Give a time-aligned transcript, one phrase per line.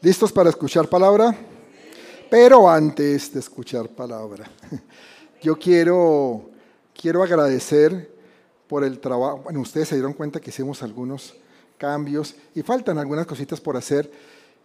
[0.00, 1.36] ¿listos para escuchar palabra?
[2.30, 4.50] Pero antes de escuchar palabra,
[5.42, 6.50] yo quiero,
[6.94, 8.10] quiero agradecer
[8.68, 9.40] por el trabajo.
[9.44, 11.34] Bueno, ustedes se dieron cuenta que hicimos algunos
[11.76, 14.10] cambios y faltan algunas cositas por hacer.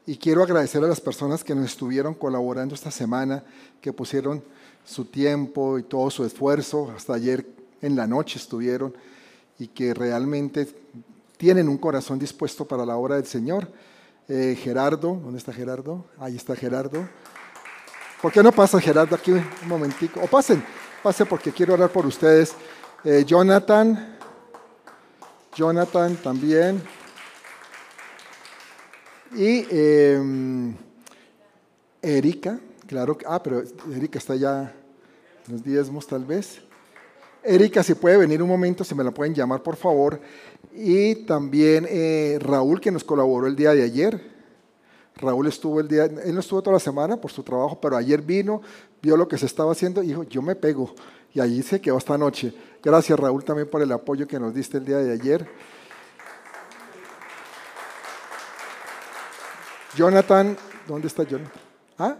[0.05, 3.43] Y quiero agradecer a las personas que nos estuvieron colaborando esta semana,
[3.81, 4.43] que pusieron
[4.85, 7.45] su tiempo y todo su esfuerzo, hasta ayer
[7.81, 8.93] en la noche estuvieron,
[9.57, 10.67] y que realmente
[11.37, 13.67] tienen un corazón dispuesto para la obra del Señor.
[14.27, 16.03] Eh, Gerardo, ¿dónde está Gerardo?
[16.17, 17.07] Ahí está Gerardo.
[18.19, 20.19] ¿Por qué no pasa Gerardo aquí un momentico?
[20.19, 20.63] O pasen,
[21.03, 22.55] pasen porque quiero orar por ustedes.
[23.03, 24.17] Eh, Jonathan,
[25.55, 26.81] Jonathan también.
[29.35, 30.75] Y em,
[32.01, 33.61] Erika, claro, ah, pero
[33.93, 34.73] Erika está ya
[35.45, 36.61] en los diezmos tal vez.
[37.43, 40.19] Erika, si puede venir un momento, si me la pueden llamar, por favor.
[40.75, 44.35] Y también eh, Raúl, que nos colaboró el día de ayer.
[45.15, 48.21] Raúl estuvo el día, él no estuvo toda la semana por su trabajo, pero ayer
[48.21, 48.61] vino,
[49.01, 50.93] vio lo que se estaba haciendo y dijo, yo me pego.
[51.33, 52.53] Y allí se quedó esta noche.
[52.83, 55.47] Gracias Raúl también por el apoyo que nos diste el día de ayer.
[59.95, 61.61] Jonathan, ¿dónde está Jonathan?
[61.97, 62.17] ¿Ah?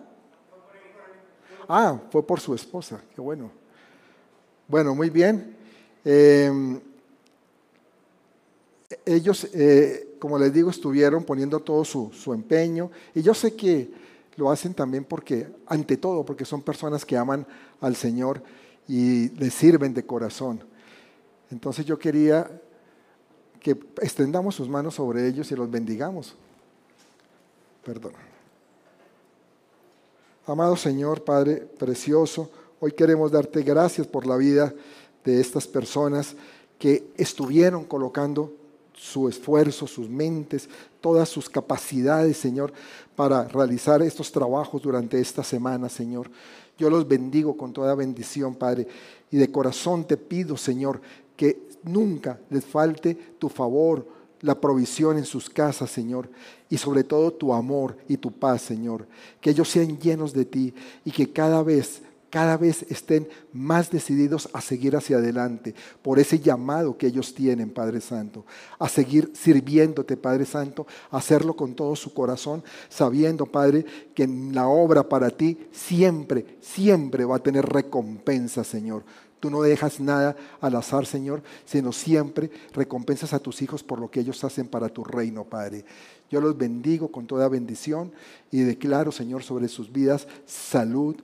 [1.68, 3.52] Ah, fue por su esposa, qué bueno.
[4.68, 5.58] Bueno, muy bien.
[6.04, 6.80] Em,
[9.06, 13.90] ellos, eh, como les digo, estuvieron poniendo todo su, empeño y yo sé que
[14.36, 17.46] lo hacen también porque, ante todo, porque son personas que aman
[17.82, 18.44] al Señor
[18.88, 20.64] y le sirven de corazón.
[21.52, 22.62] Entonces yo quería
[23.60, 26.36] que extendamos sus manos sobre ellos y los bendigamos.
[27.84, 28.14] Perdón.
[30.48, 34.74] Amado Señor, Padre precioso, Hoy queremos darte gracias por la vida
[35.24, 36.36] de estas personas
[36.78, 38.54] que estuvieron colocando
[38.96, 40.70] su esfuerzo, sus mentes,
[41.02, 42.74] todas sus capacidades, Señor,
[43.16, 46.30] para realizar estos trabajos durante esta semana, Señor.
[46.78, 48.88] Yo los bendigo con toda bendición, Padre,
[49.32, 51.02] y de corazón te pido, Señor,
[51.36, 54.08] que nunca les falte tu favor,
[54.42, 56.30] la provisión en sus casas, Señor,
[56.70, 59.08] y sobre todo tu amor y tu paz, Señor.
[59.42, 60.74] Que ellos sean llenos de ti
[61.04, 62.02] y que cada vez
[62.36, 67.70] cada vez estén más decididos a seguir hacia adelante por ese llamado que ellos tienen,
[67.70, 68.46] Padre Santo,
[68.78, 74.54] a seguir sirviéndote, Padre Santo, a hacerlo con todo su corazón, sabiendo, Padre, que en
[74.54, 79.06] la obra para ti siempre, siempre va a tener recompensa, Señor.
[79.40, 84.12] Tú no dejas nada al azar, Señor, sino siempre recompensas a tus hijos por lo
[84.12, 85.86] que ellos hacen para tu reino, Padre.
[86.30, 88.12] Yo los bendigo con toda bendición
[88.52, 91.16] y declaro, Señor, sobre sus vidas salud,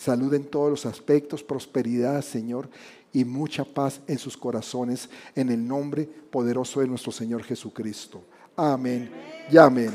[0.00, 2.70] salud en todos los aspectos, prosperidad, Señor,
[3.12, 8.22] y mucha paz en sus corazones, en el nombre poderoso de nuestro Señor Jesucristo.
[8.56, 9.10] Amén
[9.50, 9.90] y amén.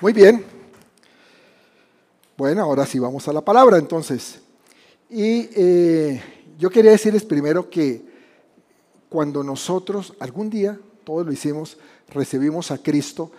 [0.00, 0.44] Muy bien.
[2.36, 4.40] Bueno, ahora sí vamos a la palabra entonces.
[5.08, 6.22] Y eh,
[6.58, 8.04] yo quería decirles primero que
[9.08, 11.78] cuando nosotros algún día, todos lo hicimos,
[12.08, 13.32] recibimos a Cristo,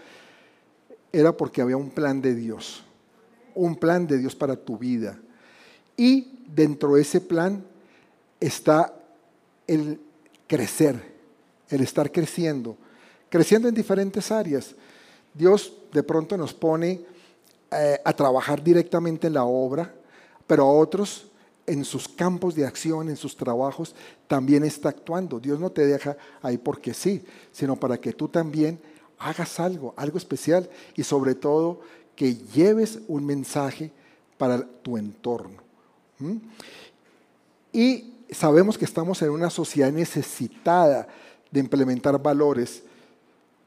[1.13, 2.83] era porque había un plan de Dios,
[3.53, 5.19] un plan de Dios para tu vida.
[5.95, 7.63] Y dentro de ese plan
[8.39, 8.93] está
[9.67, 10.01] el
[10.47, 11.13] crecer,
[11.69, 12.75] el estar creciendo,
[13.29, 14.75] creciendo en diferentes áreas.
[15.33, 17.01] Dios de pronto nos pone
[17.71, 19.93] eh, a trabajar directamente en la obra,
[20.47, 21.27] pero a otros
[21.65, 23.95] en sus campos de acción, en sus trabajos,
[24.27, 25.39] también está actuando.
[25.39, 28.79] Dios no te deja ahí porque sí, sino para que tú también
[29.23, 31.79] hagas algo, algo especial y sobre todo
[32.15, 33.91] que lleves un mensaje
[34.37, 35.63] para tu entorno.
[37.71, 41.07] Y sabemos que estamos en una sociedad necesitada
[41.49, 42.83] de implementar valores,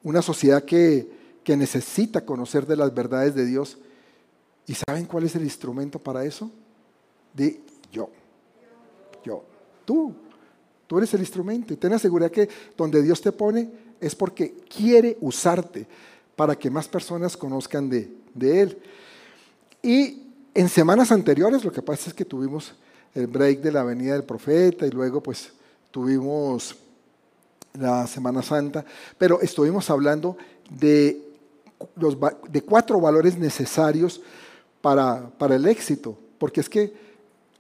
[0.03, 1.11] una sociedad que,
[1.43, 3.79] que necesita conocer de las verdades de Dios.
[4.67, 6.51] ¿Y saben cuál es el instrumento para eso?
[7.33, 7.61] De
[7.91, 8.11] yo.
[9.25, 9.43] Yo.
[9.85, 10.15] Tú.
[10.87, 11.73] Tú eres el instrumento.
[11.73, 15.87] Y ten la seguridad que donde Dios te pone, es porque quiere usarte
[16.35, 18.11] para que más personas conozcan de,
[18.41, 18.79] Él.
[19.83, 20.23] Y
[20.55, 22.75] en semanas anteriores lo que pasa es que tuvimos
[23.15, 25.53] el break de la venida del profeta y luego pues
[25.91, 26.77] tuvimos
[27.75, 28.85] la Semana Santa,
[29.19, 30.37] pero estuvimos hablando
[30.71, 31.23] de,
[31.97, 32.17] los,
[32.49, 34.21] de cuatro valores necesarios
[34.81, 36.93] para, para el éxito, porque es que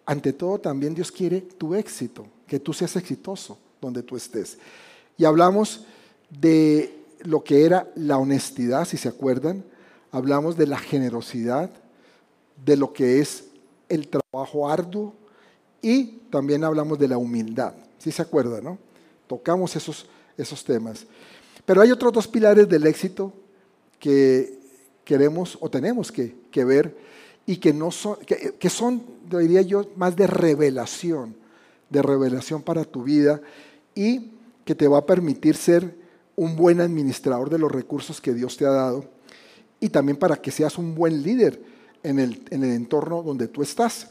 [0.04, 4.58] ante todo también Dios quiere tu éxito, que tú seas exitoso donde tú estés.
[5.18, 5.84] Y hablamos
[6.30, 9.64] de lo que era la honestidad, si se acuerdan,
[10.10, 11.70] hablamos de la generosidad,
[12.64, 13.44] de lo que es
[13.88, 15.14] el trabajo arduo
[15.82, 18.78] y también hablamos de la humildad, si se acuerdan, ¿no?
[19.26, 20.06] Tocamos esos,
[20.36, 21.06] esos temas.
[21.64, 23.32] Pero hay otros dos pilares del éxito
[23.98, 24.58] que
[25.04, 26.34] queremos o tenemos que,
[26.64, 26.96] ver
[27.44, 31.36] y que, no son, que, que son, diría yo, más de revelación,
[31.90, 33.40] de revelación para tu vida
[33.94, 34.32] y
[34.64, 36.05] que te va a permitir ser
[36.36, 39.04] un buen administrador de los recursos que Dios te ha dado
[39.80, 41.60] y también para que seas un buen líder
[42.02, 44.10] en el, en el entorno donde tú estás.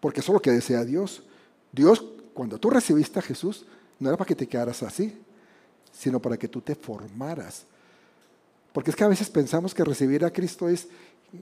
[0.00, 1.22] Porque eso es lo que desea Dios.
[1.72, 3.66] Dios, cuando tú recibiste a Jesús,
[3.98, 5.16] no era para que te quedaras así,
[5.92, 7.64] sino para que tú te formaras.
[8.72, 10.88] Porque es que a veces pensamos que recibir a Cristo es,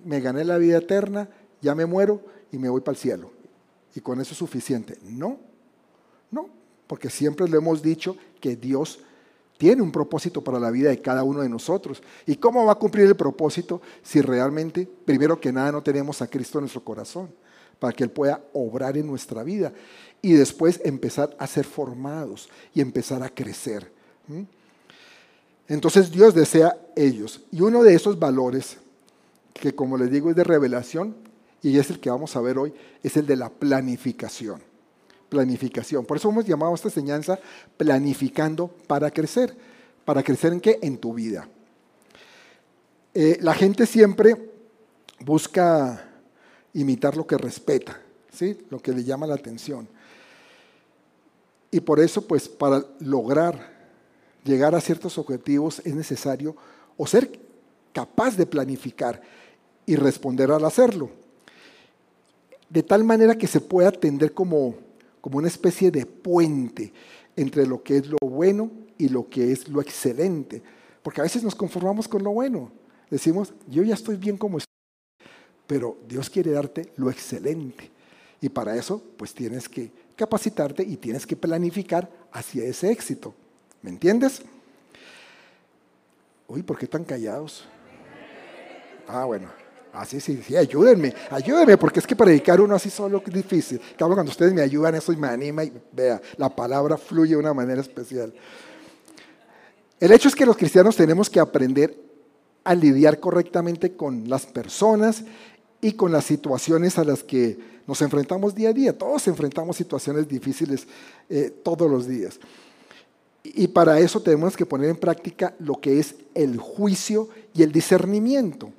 [0.05, 1.29] me gané la vida eterna,
[1.61, 2.23] ya me muero
[2.53, 3.31] y me voy para el cielo.
[3.95, 4.99] Y con eso es suficiente.
[5.03, 5.39] No,
[6.31, 6.49] no,
[6.87, 9.01] porque siempre le hemos dicho que Dios
[9.57, 12.03] tiene un propósito para la vida de cada uno de nosotros.
[12.27, 16.27] ¿Y cómo va a cumplir el propósito si realmente, primero que nada, no tenemos a
[16.27, 17.31] Cristo en nuestro corazón?
[17.79, 19.73] Para que Él pueda obrar en nuestra vida
[20.23, 23.93] y después empezar a ser formados y empezar a crecer.
[25.69, 27.43] Entonces Dios desea ellos.
[27.53, 28.79] Y uno de esos valores,
[29.53, 31.15] que como les digo es de revelación,
[31.63, 34.61] y es el que vamos a ver hoy, es el de la planificación
[35.35, 36.07] planificación.
[36.07, 37.39] Por eso hemos llamado a esta enseñanza
[37.77, 39.57] planificando para crecer.
[40.05, 40.79] ¿Para crecer en qué?
[40.81, 41.49] En tu vida.
[43.13, 44.37] Eh, la gente siempre
[45.21, 46.09] busca
[46.73, 48.01] imitar lo que respeta,
[48.33, 48.59] ¿sí?
[48.71, 49.89] lo que le llama la atención.
[51.73, 53.75] Y por eso, pues, para lograr
[54.45, 56.55] llegar a ciertos objetivos es necesario
[56.97, 57.41] o ser
[57.93, 59.21] capaz de planificar
[59.85, 61.11] y responder al hacerlo.
[62.69, 64.84] De tal manera que se pueda atender como
[65.25, 66.93] como una especie de puente
[67.35, 70.63] entre lo que es lo bueno y lo que es lo excelente.
[71.03, 72.71] Porque a veces nos conformamos con lo bueno.
[73.09, 74.75] Decimos, yo ya estoy bien como estoy,
[75.67, 77.91] pero Dios quiere darte lo excelente.
[78.43, 83.35] Y para eso, pues tienes que capacitarte y tienes que planificar hacia ese éxito.
[83.81, 84.43] ¿Me entiendes?
[86.49, 87.65] Uy, ¿por qué tan callados?
[89.09, 89.64] Ah, bueno.
[89.95, 93.81] Así, ah, sí, sí, ayúdenme, ayúdenme, porque es que predicar uno así solo es difícil.
[93.97, 97.55] Claro, cuando ustedes me ayudan, eso me anima y vea, la palabra fluye de una
[97.55, 98.35] manera especial.
[100.01, 101.97] El hecho es que los cristianos tenemos que aprender
[102.65, 105.23] a lidiar correctamente con las personas
[105.81, 107.57] y con las situaciones a las que
[107.87, 108.99] nos enfrentamos día a día.
[108.99, 110.89] Todos enfrentamos situaciones difíciles
[111.29, 112.41] eh, todos los días.
[113.45, 117.71] Y para eso tenemos que poner en práctica lo que es el juicio y el
[117.71, 118.73] discernimiento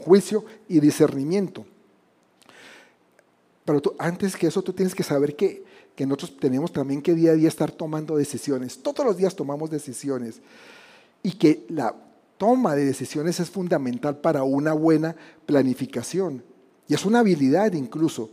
[0.00, 1.64] juicio y discernimiento.
[3.64, 5.64] Pero antes que eso, tú tienes que saber que,
[5.94, 8.82] que nosotros tenemos también que día a día estar tomando decisiones.
[8.82, 10.40] Todos los días tomamos decisiones.
[11.22, 11.94] Y que la
[12.38, 15.14] toma de decisiones es fundamental para una buena
[15.46, 16.42] planificación.
[16.88, 18.30] Y es una habilidad incluso.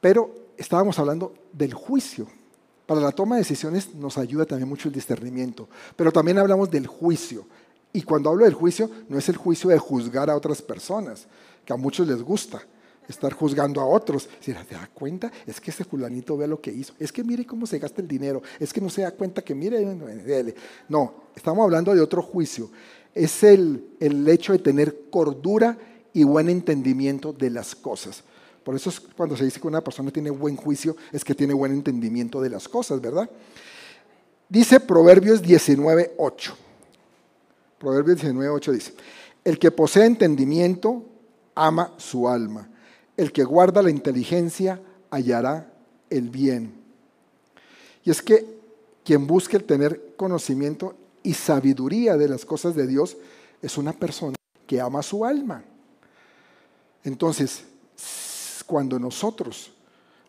[0.00, 2.26] Pero estábamos hablando del juicio.
[2.86, 5.68] Para la toma de decisiones nos ayuda también mucho el discernimiento.
[5.94, 7.46] Pero también hablamos del juicio.
[7.92, 11.26] Y cuando hablo del juicio, no es el juicio de juzgar a otras personas,
[11.64, 12.62] que a muchos les gusta
[13.08, 14.28] estar juzgando a otros.
[14.40, 16.92] Si te da cuenta, es que ese fulanito ve lo que hizo.
[16.98, 18.42] Es que mire cómo se gasta el dinero.
[18.60, 20.54] Es que no se da cuenta que mire.
[20.88, 22.70] No, estamos hablando de otro juicio.
[23.14, 25.78] Es el, el hecho de tener cordura
[26.12, 28.22] y buen entendimiento de las cosas.
[28.62, 31.54] Por eso es cuando se dice que una persona tiene buen juicio, es que tiene
[31.54, 33.30] buen entendimiento de las cosas, ¿verdad?
[34.48, 36.56] Dice Proverbios 19, 8.
[37.78, 38.94] Proverbios 19, dice,
[39.44, 41.04] el que posee entendimiento
[41.54, 42.68] ama su alma,
[43.16, 44.80] el que guarda la inteligencia
[45.10, 45.72] hallará
[46.10, 46.74] el bien.
[48.04, 48.58] Y es que
[49.04, 53.16] quien busque el tener conocimiento y sabiduría de las cosas de Dios
[53.62, 55.64] es una persona que ama su alma.
[57.04, 57.64] Entonces,
[58.66, 59.72] cuando nosotros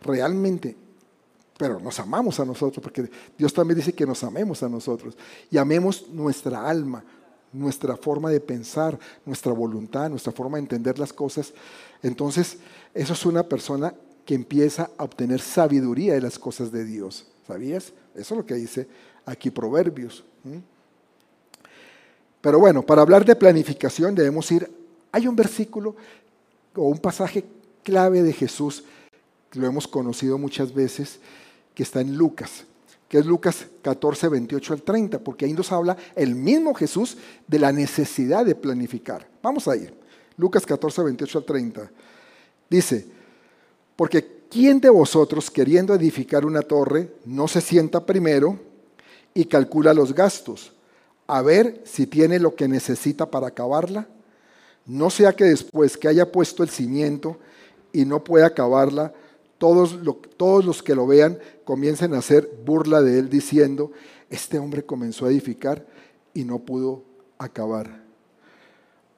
[0.02, 0.76] realmente,
[1.58, 5.18] pero nos amamos a nosotros, porque Dios también dice que nos amemos a nosotros,
[5.52, 7.04] y amemos nuestra alma,
[7.52, 11.54] nuestra forma de pensar, nuestra voluntad, nuestra forma de entender las cosas.
[12.04, 12.58] Entonces,
[12.94, 13.94] eso es una persona
[14.26, 17.26] que empieza a obtener sabiduría de las cosas de Dios.
[17.48, 17.94] ¿Sabías?
[18.14, 18.88] Eso es lo que dice
[19.26, 20.24] aquí Proverbios.
[22.42, 24.70] Pero bueno, para hablar de planificación debemos ir,
[25.12, 25.96] hay un versículo
[26.76, 27.44] o un pasaje
[27.84, 28.84] clave de Jesús,
[29.54, 31.20] lo hemos conocido muchas veces,
[31.74, 32.66] que está en Lucas,
[33.10, 37.58] que es Lucas 14, 28 al 30, porque ahí nos habla el mismo Jesús de
[37.58, 39.28] la necesidad de planificar.
[39.42, 39.92] Vamos a ir.
[40.38, 41.92] Lucas 14, 28 al 30.
[42.70, 43.08] Dice,
[43.96, 48.60] porque ¿quién de vosotros queriendo edificar una torre no se sienta primero
[49.34, 50.72] y calcula los gastos,
[51.26, 54.08] a ver si tiene lo que necesita para acabarla?
[54.86, 57.40] No sea que después que haya puesto el cimiento
[57.92, 59.14] y no pueda acabarla,
[59.60, 63.92] todos, los que lo vean comiencen a hacer burla de él diciendo,
[64.30, 65.86] este hombre comenzó a edificar
[66.34, 67.04] y no pudo
[67.38, 68.04] acabar.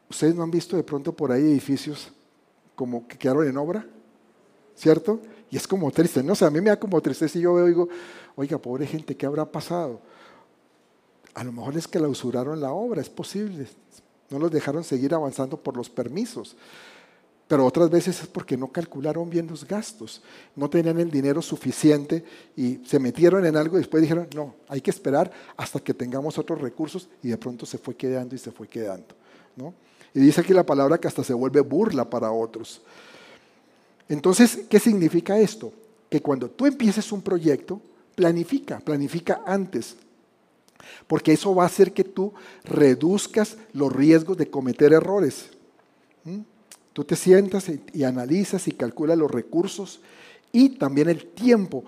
[0.10, 2.12] ¿Ustedes no han visto de pronto por ahí edificios
[2.76, 3.86] como que quedaron en obra?
[4.76, 5.22] ¿Cierto?
[5.50, 7.66] Y es como triste, no sé, a mí me da como tristeza y yo veo
[7.66, 7.88] y digo,
[8.36, 10.02] oiga, pobre gente, ¿qué habrá pasado?
[11.36, 13.68] A lo mejor es que la usuraron la obra, es posible.
[14.30, 16.56] No los dejaron seguir avanzando por los permisos
[17.52, 20.22] pero otras veces es porque no calcularon bien los gastos,
[20.56, 22.24] no tenían el dinero suficiente
[22.56, 26.38] y se metieron en algo y después dijeron, no, hay que esperar hasta que tengamos
[26.38, 29.14] otros recursos y de pronto se fue quedando y se fue quedando.
[29.58, 29.74] ¿no?
[30.14, 32.82] Y dice aquí la palabra que hasta se vuelve burla para otros.
[34.08, 35.74] Entonces, ¿qué significa esto?
[36.10, 37.82] Que cuando tú empieces un proyecto,
[38.16, 39.98] planifica, planifica antes.
[41.06, 42.32] Porque eso va a hacer que tú
[42.64, 45.50] reduzcas los riesgos de cometer errores.
[46.94, 50.02] Tú te sientas y, analizas y calculas los recursos
[50.52, 51.86] y también el tiempo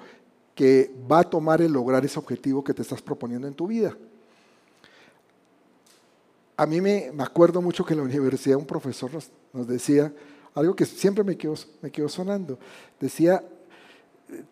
[0.56, 3.98] que va a tomar el lograr ese objetivo que te estás proponiendo en tu vida.
[6.56, 9.12] A mí me, acuerdo mucho que en la universidad un profesor
[9.52, 10.14] nos, decía
[10.54, 12.60] algo que siempre me quedó, me quedó sonando.
[13.00, 13.44] Decía,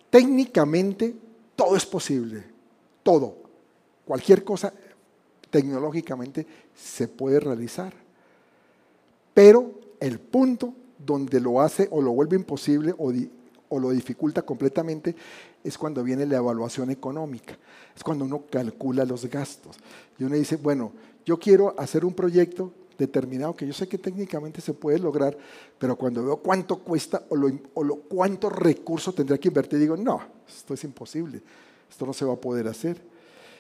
[0.10, 1.16] técnicamente
[1.56, 2.44] todo es posible,
[3.04, 3.38] todo,
[4.04, 4.74] cualquier cosa
[5.50, 7.94] tecnológicamente se puede realizar,
[9.34, 15.16] pero el punto donde lo hace o lo vuelve imposible o, lo dificulta completamente
[15.64, 17.58] es cuando viene la evaluación económica,
[17.96, 19.78] es cuando uno calcula los gastos.
[20.20, 20.92] Y uno dice, bueno,
[21.26, 25.38] yo quiero hacer un proyecto determinado que yo sé que técnicamente se puede lograr,
[25.80, 30.74] pero cuando veo cuánto cuesta o, lo, cuánto recurso tendría que invertir, digo, no, esto
[30.74, 31.42] es imposible,
[31.90, 33.02] esto no se va a poder hacer.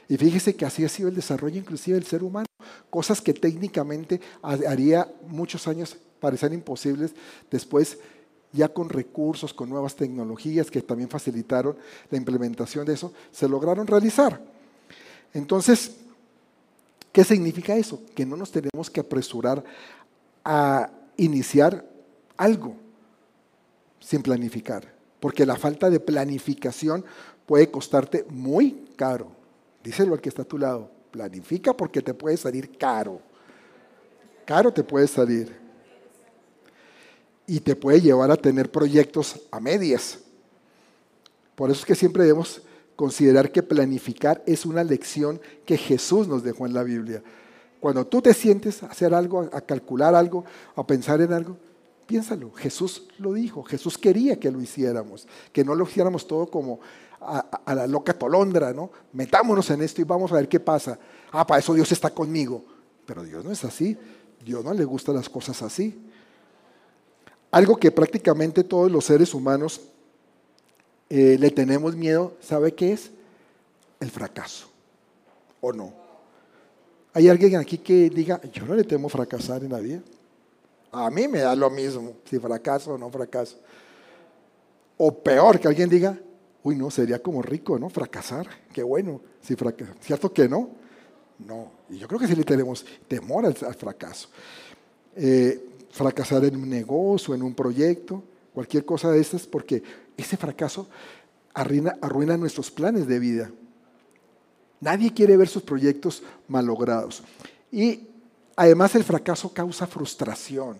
[0.09, 2.47] Y fíjese que así ha sido el desarrollo inclusive del ser humano,
[2.89, 7.13] cosas que técnicamente haría muchos años parecían imposibles,
[7.49, 7.97] después
[8.53, 11.75] ya con recursos, con nuevas tecnologías que también facilitaron
[12.09, 14.41] la implementación de eso, se lograron realizar.
[15.33, 15.95] Entonces,
[17.11, 18.01] ¿qué significa eso?
[18.15, 19.63] Que no nos tenemos que apresurar
[20.43, 21.85] a iniciar
[22.37, 22.75] algo
[23.99, 27.05] sin planificar, porque la falta de planificación
[27.45, 29.31] puede costarte muy caro.
[29.83, 33.21] Díselo al que está a tu lado, planifica porque te puede salir caro.
[34.45, 35.60] Caro te puede salir
[37.51, 40.19] y te puede llevar a tener proyectos a medias.
[41.53, 42.61] Por eso es que siempre debemos
[42.95, 47.21] considerar que planificar es una lección que Jesús nos dejó en la Biblia.
[47.81, 50.45] Cuando tú te sientes a hacer algo, a calcular algo,
[50.77, 51.57] a pensar en algo,
[52.07, 52.53] piénsalo.
[52.53, 53.63] Jesús lo dijo.
[53.63, 56.79] Jesús quería que lo hiciéramos, que no lo hiciéramos todo como
[57.19, 58.91] a, la loca tolondra, ¿no?
[59.11, 60.97] Metámonos en esto y vamos a ver qué pasa.
[61.33, 62.63] Ah, para eso Dios está conmigo.
[63.05, 63.97] Pero Dios no es así.
[64.41, 66.10] Dios no le gustan las cosas así.
[67.51, 69.81] Algo que prácticamente todos los seres humanos
[71.09, 73.11] eh, le tenemos miedo, ¿sabe qué es?
[73.99, 74.67] El fracaso.
[75.59, 75.93] ¿O no?
[77.13, 80.01] ¿Hay alguien aquí que diga, yo no le temo fracasar en la vida?
[80.93, 83.57] A mí me da lo mismo si fracaso o no fracaso.
[84.97, 86.17] O peor, que alguien diga,
[86.63, 87.89] uy, no, sería como rico, ¿no?
[87.89, 89.19] Fracasar, qué bueno.
[89.41, 89.93] Si fracasa.
[89.99, 90.69] ¿Cierto que no?
[91.39, 91.71] No.
[91.89, 94.29] Y yo creo que sí le tenemos temor al, fracaso.
[95.15, 99.83] Eh, fracasar en un negocio, en un proyecto, cualquier cosa de estas, porque
[100.17, 100.87] ese fracaso
[101.53, 103.51] arruina, nuestros planes de vida.
[104.79, 107.23] Nadie quiere ver sus proyectos malogrados.
[107.71, 108.07] Y
[108.55, 110.77] además el fracaso causa frustración.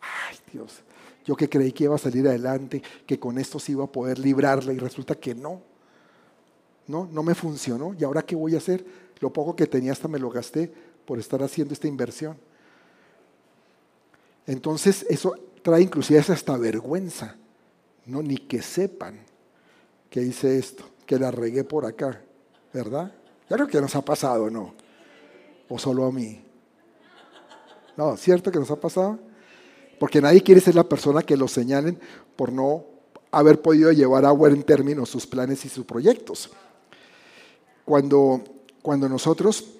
[0.00, 0.80] Ay Dios,
[1.24, 4.18] yo que creí que iba a salir adelante, que con esto sí iba a poder
[4.18, 5.62] librarla y resulta que no.
[6.86, 7.94] No, no me funcionó.
[7.98, 8.84] ¿Y ahora qué voy a hacer?
[9.20, 10.72] Lo poco que tenía hasta me lo gasté
[11.04, 12.36] por estar haciendo esta inversión.
[14.48, 17.36] Entonces eso trae inclusive hasta vergüenza,
[18.06, 19.20] no ni que sepan
[20.08, 22.22] que hice esto, que la regué por acá,
[22.72, 23.12] ¿verdad?
[23.46, 24.74] Creo que nos ha pasado, ¿no?
[25.68, 26.40] O solo a mí.
[27.94, 29.18] No, ¿cierto que nos ha pasado?
[30.00, 32.00] Porque nadie quiere ser la persona que lo señalen
[32.34, 32.86] por no
[33.30, 36.50] haber podido llevar a buen término sus planes y sus proyectos.
[37.84, 38.42] Cuando,
[38.80, 39.74] cuando nosotros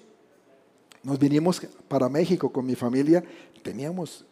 [1.01, 3.23] nos vinimos para México con mi familia,
[3.63, 4.25] teníamos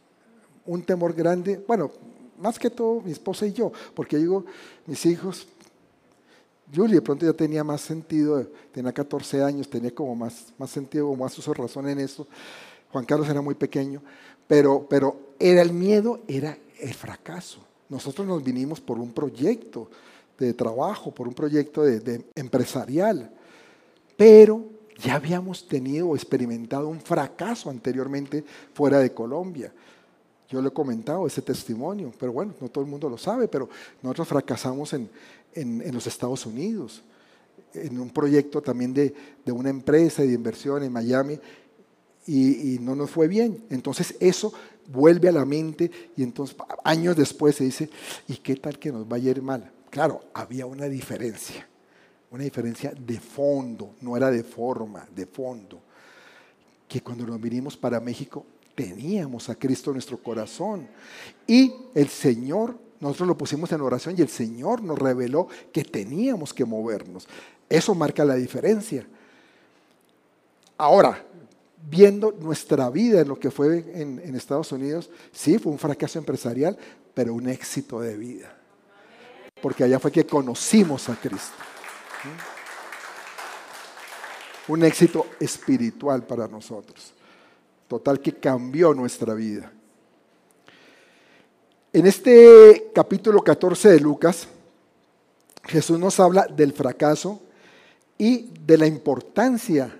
[0.67, 1.91] un temor grande, bueno,
[2.37, 4.45] más que todo mi esposa y yo, porque digo,
[4.85, 5.47] mis hijos
[6.73, 11.13] Julie de pronto ya tenía más sentido, tenía 14 años, tenía como más, más sentido,
[11.15, 12.27] más uso razón en eso.
[12.91, 14.01] Juan Carlos era muy pequeño,
[14.47, 17.59] pero, pero era el miedo, era el fracaso.
[17.89, 19.89] Nosotros nos vinimos por un proyecto
[20.37, 23.31] de trabajo, por un proyecto de, empresarial,
[24.17, 24.65] pero
[24.97, 28.43] ya habíamos tenido o experimentado un fracaso anteriormente
[28.73, 29.71] fuera de Colombia.
[30.49, 33.69] Yo le he comentado ese testimonio, pero bueno, no todo el mundo lo sabe, pero
[34.01, 35.09] nosotros fracasamos en,
[35.53, 37.03] en, los Estados Unidos,
[37.73, 39.13] en un proyecto también de,
[39.43, 41.39] de, una empresa de inversión en Miami,
[42.25, 43.65] y, y no nos fue bien.
[43.69, 44.53] Entonces eso
[44.87, 47.89] vuelve a la mente y entonces años después se dice,
[48.27, 49.71] ¿y qué tal que nos vaya a ir mal?
[49.89, 51.67] Claro, había una diferencia,
[52.31, 55.81] una diferencia de fondo, no era de forma, de fondo,
[56.87, 58.45] que cuando nos vinimos para México
[58.77, 60.87] teníamos a Cristo en nuestro corazón
[61.47, 66.53] y el Señor, nosotros lo pusimos en oración y el Señor nos reveló que teníamos
[66.53, 67.27] que movernos.
[67.67, 69.03] Eso marca la diferencia.
[70.77, 71.25] Ahora,
[71.89, 76.77] viendo nuestra vida en lo que fue en, Estados Unidos, sí, fue un fracaso empresarial,
[77.15, 78.55] pero un éxito de vida.
[79.59, 81.57] Porque allá fue que conocimos a Cristo.
[84.67, 87.16] Un éxito espiritual para nosotros.
[87.87, 89.71] Total que cambió nuestra vida.
[91.93, 94.47] En este capítulo 14 de Lucas,
[95.63, 97.41] Jesús nos habla del fracaso
[98.17, 99.97] y de la importancia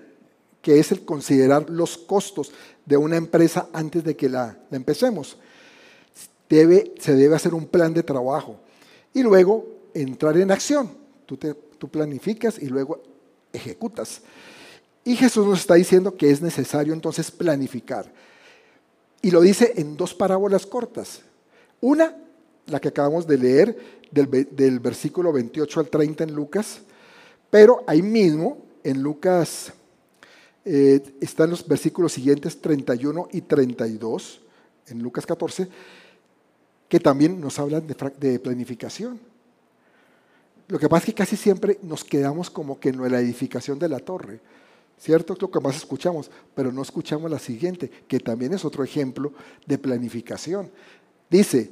[0.60, 2.52] que es el considerar los costos
[2.84, 5.38] de una empresa antes de que la, empecemos.
[6.48, 8.60] Se debe hacer un plan de trabajo
[9.14, 10.90] y luego entrar en acción.
[11.26, 13.02] Tú planificas y luego
[13.52, 14.22] ejecutas.
[15.08, 18.12] Y Jesús nos está diciendo que es necesario entonces planificar.
[19.22, 21.22] Y lo dice en dos parábolas cortas.
[21.80, 22.14] Una,
[22.66, 23.78] la que acabamos de leer,
[24.10, 26.80] del, versículo 28 al 30 en Lucas,
[27.48, 29.72] pero ahí mismo, en Lucas
[30.66, 34.42] eh, están los versículos siguientes 31 y 32
[34.88, 35.68] en Lucas 14,
[36.86, 39.18] que también nos hablan de, planificación.
[40.68, 43.88] Lo que pasa es que casi siempre nos quedamos como que en la edificación de
[43.88, 44.42] la torre.
[45.00, 45.34] ¿Cierto?
[45.34, 49.32] Es lo que más escuchamos, pero no escuchamos la siguiente, que también es otro ejemplo
[49.66, 50.70] de planificación.
[51.30, 51.70] Dice,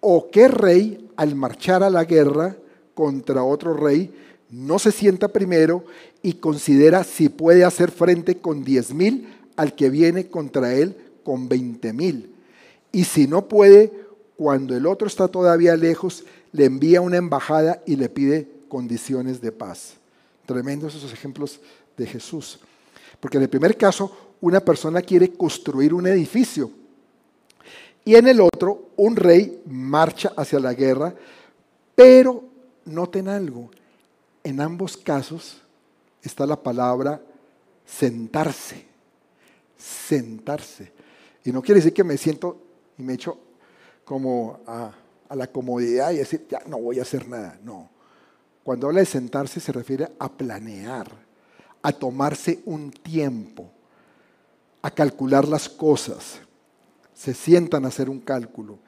[0.00, 2.56] o qué rey al marchar a la guerra
[2.94, 4.12] contra otro rey
[4.50, 5.84] no se sienta primero
[6.22, 11.48] y considera si puede hacer frente con diez mil al que viene contra él con
[11.48, 12.32] veinte mil.
[12.92, 13.92] Y si no puede,
[14.36, 19.52] cuando el otro está todavía lejos, le envía una embajada y le pide condiciones de
[19.52, 19.94] paz.
[20.46, 21.60] Tremendos esos ejemplos
[21.96, 22.60] de Jesús.
[23.20, 26.70] Porque en el primer caso, una persona quiere construir un edificio.
[28.04, 31.14] Y en el otro, un rey marcha hacia la guerra,
[31.94, 32.44] pero
[32.84, 33.70] noten algo,
[34.44, 35.60] en ambos casos
[36.22, 37.20] está la palabra
[37.84, 38.84] sentarse,
[39.76, 40.92] sentarse.
[41.44, 42.60] Y no quiere decir que me siento
[42.98, 43.38] y me echo
[44.04, 44.92] como a,
[45.34, 47.58] la comodidad y decir, ya no voy a hacer nada.
[47.64, 47.90] No.
[48.62, 51.25] Cuando habla de sentarse se refiere a planear,
[51.86, 53.70] a tomarse un tiempo,
[54.82, 56.40] a calcular las cosas.
[57.14, 58.80] Se sientan a hacer un cálculo.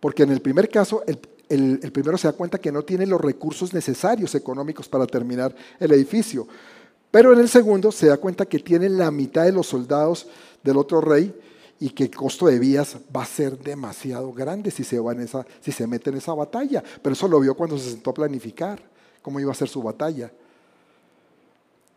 [0.00, 3.20] Porque en el primer caso, el, el, primero se da cuenta que no tiene los
[3.20, 6.48] recursos necesarios económicos para terminar el edificio.
[7.10, 10.28] Pero en el segundo se da cuenta que tiene la mitad de los soldados
[10.62, 11.38] del otro rey
[11.78, 15.20] y que el costo de vías va a ser demasiado grande si se, va en
[15.20, 16.82] esa, si se mete en esa batalla.
[17.02, 18.82] Pero eso lo vio cuando se sentó a planificar
[19.20, 20.32] cómo iba a ser su batalla.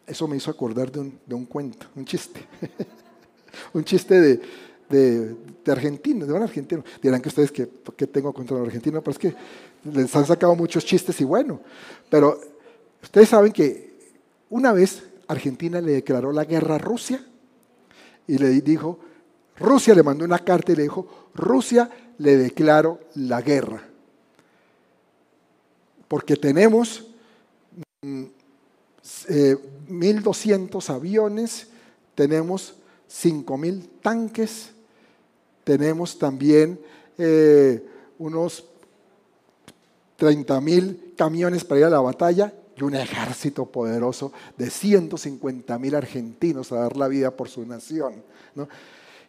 [0.07, 2.41] Eso me hizo acordar de un, de un cuento, un chiste.
[3.73, 4.41] un chiste de,
[4.89, 6.83] de, de argentinos, de un argentino.
[7.01, 9.01] Dirán que ustedes que, ¿qué tengo contra los argentinos?
[9.03, 9.35] Pero es que
[9.91, 11.61] les han sacado muchos chistes y bueno.
[12.09, 12.39] Pero
[13.01, 13.95] ustedes saben que
[14.49, 17.25] una vez Argentina le declaró la guerra a Rusia
[18.27, 18.99] y le dijo,
[19.57, 23.83] Rusia le mandó una carta y le dijo, Rusia le declaró la guerra.
[26.07, 27.07] Porque tenemos
[29.05, 31.67] 1.200 eh, aviones,
[32.15, 32.75] tenemos
[33.09, 34.71] 5.000 tanques,
[35.63, 36.79] tenemos también
[37.17, 37.83] eh,
[38.17, 38.65] unos
[40.17, 45.95] 30 mil camiones para ir a la batalla y un ejército poderoso de 150 mil
[45.95, 48.23] argentinos a dar la vida por su nación.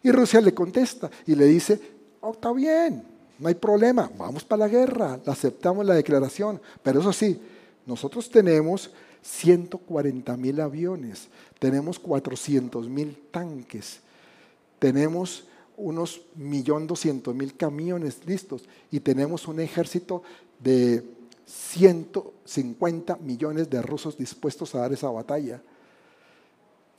[0.03, 1.79] Y Rusia le contesta y le dice,
[2.21, 3.03] oh, está bien,
[3.39, 7.39] no hay problema, vamos para la guerra, aceptamos la declaración, pero eso sí,
[7.85, 11.27] nosotros tenemos 140 mil aviones,
[11.59, 13.99] tenemos 400 mil tanques,
[14.79, 15.45] tenemos
[15.77, 20.23] unos 1.200.000 camiones listos y tenemos un ejército
[20.59, 21.03] de
[21.45, 25.61] 150 millones de rusos dispuestos a dar esa batalla.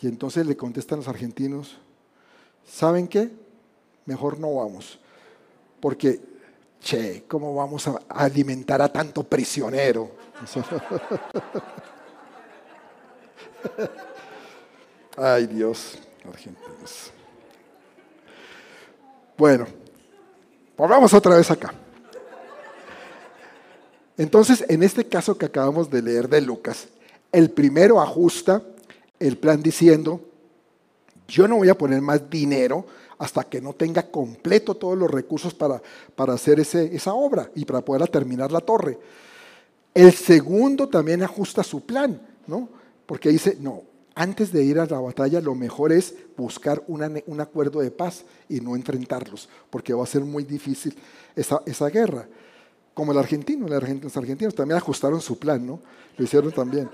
[0.00, 1.76] Y entonces le contestan los argentinos,
[2.64, 3.30] ¿saben qué?
[4.06, 5.00] Mejor no vamos,
[5.80, 6.20] porque,
[6.80, 10.12] che, ¿cómo vamos a alimentar a tanto prisionero?
[15.16, 17.10] Ay Dios, argentinos.
[19.36, 19.66] Bueno,
[20.76, 21.72] volvamos otra vez acá.
[24.16, 26.88] Entonces, en este caso que acabamos de leer de Lucas,
[27.30, 28.62] el primero ajusta
[29.20, 30.20] el plan diciendo,
[31.28, 32.86] yo no voy a poner más dinero
[33.18, 35.82] hasta que no tenga completo todos los recursos para,
[36.14, 38.98] para hacer ese, esa obra y para poder terminar la torre.
[39.94, 42.68] El segundo también ajusta su plan, ¿no?
[43.08, 47.80] Porque dice, no, antes de ir a la batalla lo mejor es buscar un acuerdo
[47.80, 50.94] de paz y no enfrentarlos, porque va a ser muy difícil
[51.34, 52.28] esa, esa guerra.
[52.92, 55.80] Como el argentino, los argentinos también ajustaron su plan, ¿no?
[56.18, 56.90] Lo hicieron también.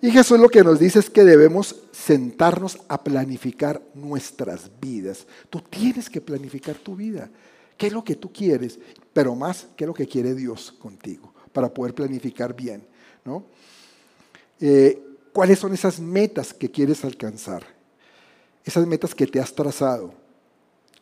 [0.00, 5.26] Y Jesús lo que nos dice es que debemos sentarnos a planificar nuestras vidas.
[5.50, 7.28] Tú tienes que planificar tu vida.
[7.76, 8.78] ¿Qué es lo que tú quieres?
[9.12, 11.34] Pero más, ¿qué es lo que quiere Dios contigo?
[11.52, 12.86] Para poder planificar bien.
[13.24, 13.46] ¿no?
[14.60, 15.02] Eh,
[15.36, 17.62] ¿Cuáles son esas metas que quieres alcanzar?
[18.64, 20.14] Esas metas que te has trazado.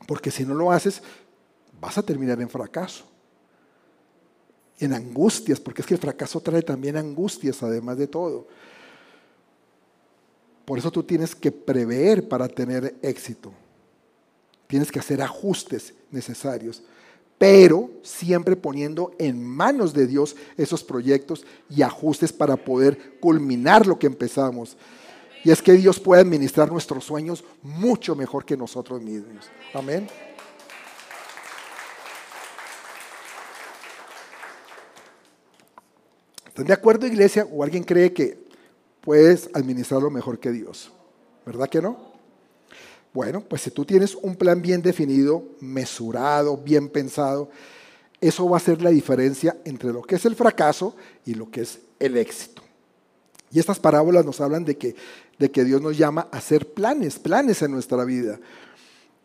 [0.08, 1.00] Porque si no lo haces,
[1.80, 3.04] vas a terminar en fracaso.
[4.80, 8.48] En angustias, porque es que el fracaso trae también angustias, además de todo.
[10.64, 13.52] Por eso tú tienes que prever para tener éxito.
[14.66, 16.82] Tienes que hacer ajustes necesarios,
[17.44, 23.98] pero siempre poniendo en manos de Dios esos proyectos y ajustes para poder culminar lo
[23.98, 24.78] que empezamos.
[25.44, 29.50] Y es que Dios puede administrar nuestros sueños mucho mejor que nosotros mismos.
[29.74, 30.08] Amén.
[36.46, 37.46] ¿Están de acuerdo, iglesia?
[37.52, 38.42] ¿O alguien cree que
[39.02, 40.90] puedes administrarlo mejor que Dios.
[41.44, 42.13] ¿Verdad que no?
[43.14, 47.48] Bueno, pues si tú tienes un plan bien definido, mesurado, bien pensado,
[48.20, 51.60] eso va a ser la diferencia entre lo que es el fracaso y lo que
[51.60, 52.62] es el éxito.
[53.52, 54.96] Y estas parábolas nos hablan de que,
[55.38, 58.40] de que Dios nos llama a hacer planes, planes en nuestra vida.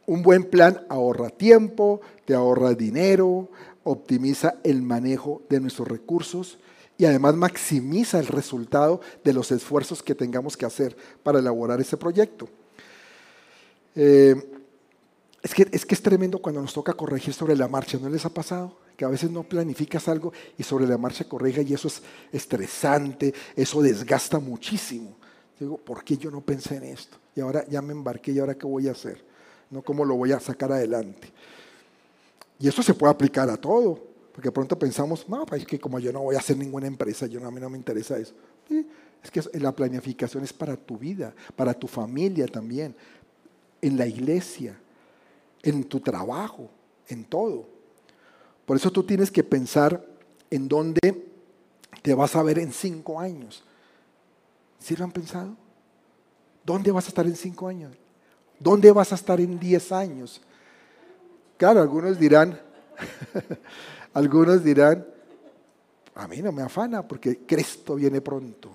[0.06, 3.50] Un buen plan ahorra tiempo, te ahorra dinero,
[3.84, 6.60] optimiza el manejo de nuestros recursos
[7.00, 11.98] y además maximiza el resultado de los esfuerzos que tengamos que hacer para elaborar ese
[11.98, 12.50] proyecto.
[13.96, 14.36] Eh,
[15.42, 18.26] es, que, es que es tremendo cuando nos toca corregir sobre la marcha, ¿no les
[18.26, 18.78] ha pasado?
[18.96, 23.34] Que a veces no planificas algo y sobre la marcha corrija y eso es estresante,
[23.56, 25.18] eso desgasta muchísimo.
[25.60, 27.18] Digo, ¿por qué yo no pensé en esto?
[27.36, 29.24] Y ahora ya me embarqué y ahora qué voy a hacer?
[29.70, 29.82] ¿No?
[29.82, 31.32] ¿Cómo lo voy a sacar adelante?
[32.60, 34.10] Y eso se puede aplicar a todo.
[34.40, 37.26] Porque pronto pensamos, no, pues es que como yo no voy a hacer ninguna empresa,
[37.26, 38.34] yo a mí no me interesa eso.
[39.22, 42.96] es que la planificación es para tu vida, para tu familia también,
[43.82, 44.78] en la iglesia,
[45.64, 46.70] en tu trabajo,
[47.08, 47.68] en todo.
[48.66, 50.06] Por eso tú tienes que pensar
[50.50, 51.26] en dónde
[52.02, 53.64] te vas a ver en cinco años.
[54.80, 55.56] ¿Sí lo han pensado?
[56.64, 57.96] ¿Dónde vas a estar en cinco años?
[58.60, 60.42] ¿Dónde vas a estar en diez años?
[61.58, 62.60] Claro, algunos dirán,
[64.14, 65.06] Algunos dirán,
[66.16, 68.72] a mí no me afana porque Cristo viene pronto.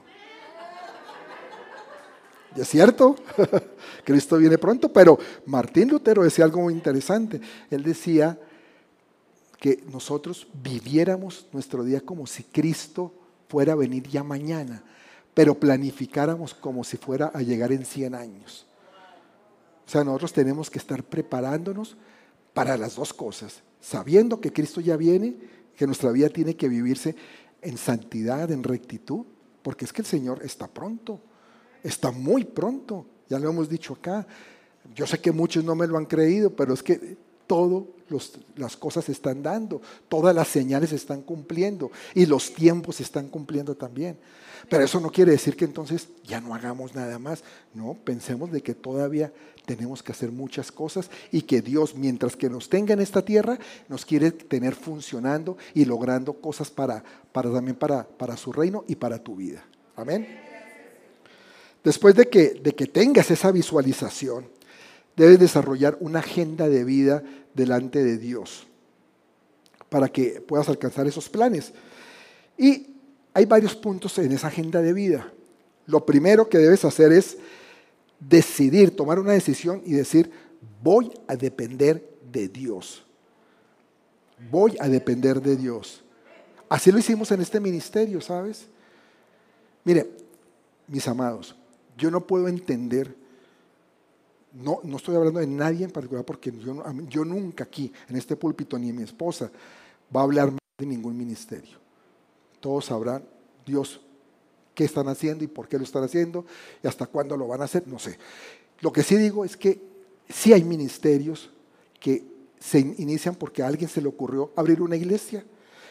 [2.56, 3.16] Y es cierto,
[4.04, 7.40] Cristo viene pronto, pero Martín Lutero decía algo muy interesante.
[7.70, 8.38] Él decía
[9.58, 13.12] que nosotros viviéramos nuestro día como si Cristo
[13.48, 14.82] fuera a venir ya mañana,
[15.32, 18.66] pero planificáramos como si fuera a llegar en 100 años.
[19.86, 21.96] O sea, nosotros tenemos que estar preparándonos
[22.52, 25.36] para las dos cosas, sabiendo que Cristo ya viene,
[25.76, 27.16] que nuestra vida tiene que vivirse
[27.62, 29.24] en santidad, en rectitud,
[29.62, 31.20] porque es que el Señor está pronto,
[31.84, 34.26] está muy pronto, ya lo hemos dicho acá.
[34.94, 37.16] Yo sé que muchos no me lo han creído, pero es que
[37.46, 37.84] todas
[38.56, 43.02] las cosas se están dando, todas las señales se están cumpliendo y los tiempos se
[43.02, 44.18] están cumpliendo también.
[44.68, 47.44] Pero eso no quiere decir que entonces ya no hagamos nada más.
[47.74, 49.32] No, pensemos de que todavía
[49.66, 53.58] tenemos que hacer muchas cosas y que Dios, mientras que nos tenga en esta tierra,
[53.88, 58.96] nos quiere tener funcionando y logrando cosas para, para también para, para su reino y
[58.96, 59.64] para tu vida.
[59.96, 60.43] Amén.
[61.84, 64.46] Después de que, de que tengas esa visualización,
[65.16, 68.66] debes desarrollar una agenda de vida delante de Dios
[69.90, 71.72] para que puedas alcanzar esos planes.
[72.56, 72.86] Y
[73.34, 75.30] hay varios puntos en esa agenda de vida.
[75.86, 77.36] Lo primero que debes hacer es
[78.18, 80.30] decidir, tomar una decisión y decir,
[80.82, 83.04] voy a depender de Dios.
[84.50, 86.02] Voy a depender de Dios.
[86.68, 88.66] Así lo hicimos en este ministerio, ¿sabes?
[89.84, 90.10] Mire,
[90.88, 91.54] mis amados,
[91.96, 93.14] yo no puedo entender,
[94.52, 98.36] no, no estoy hablando de nadie en particular, porque yo, yo nunca aquí, en este
[98.36, 99.50] púlpito, ni mi esposa,
[100.14, 101.78] va a hablar de ningún ministerio.
[102.60, 103.24] Todos sabrán,
[103.66, 104.00] Dios,
[104.74, 106.44] qué están haciendo y por qué lo están haciendo
[106.82, 108.18] y hasta cuándo lo van a hacer, no sé.
[108.80, 109.80] Lo que sí digo es que
[110.28, 111.50] sí hay ministerios
[112.00, 112.24] que
[112.58, 115.44] se inician porque a alguien se le ocurrió abrir una iglesia.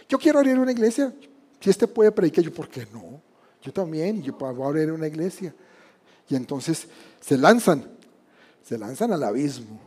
[0.09, 1.13] Yo quiero abrir una iglesia.
[1.59, 3.21] Si este puede predicar, yo, ¿por qué no?
[3.61, 5.55] Yo también, yo puedo abrir una iglesia.
[6.29, 6.88] Y entonces
[7.21, 7.86] se lanzan,
[8.63, 9.79] se lanzan al abismo.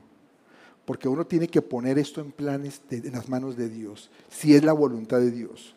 [0.85, 4.63] Porque uno tiene que poner esto en planes en las manos de Dios, si es
[4.63, 5.75] la voluntad de Dios.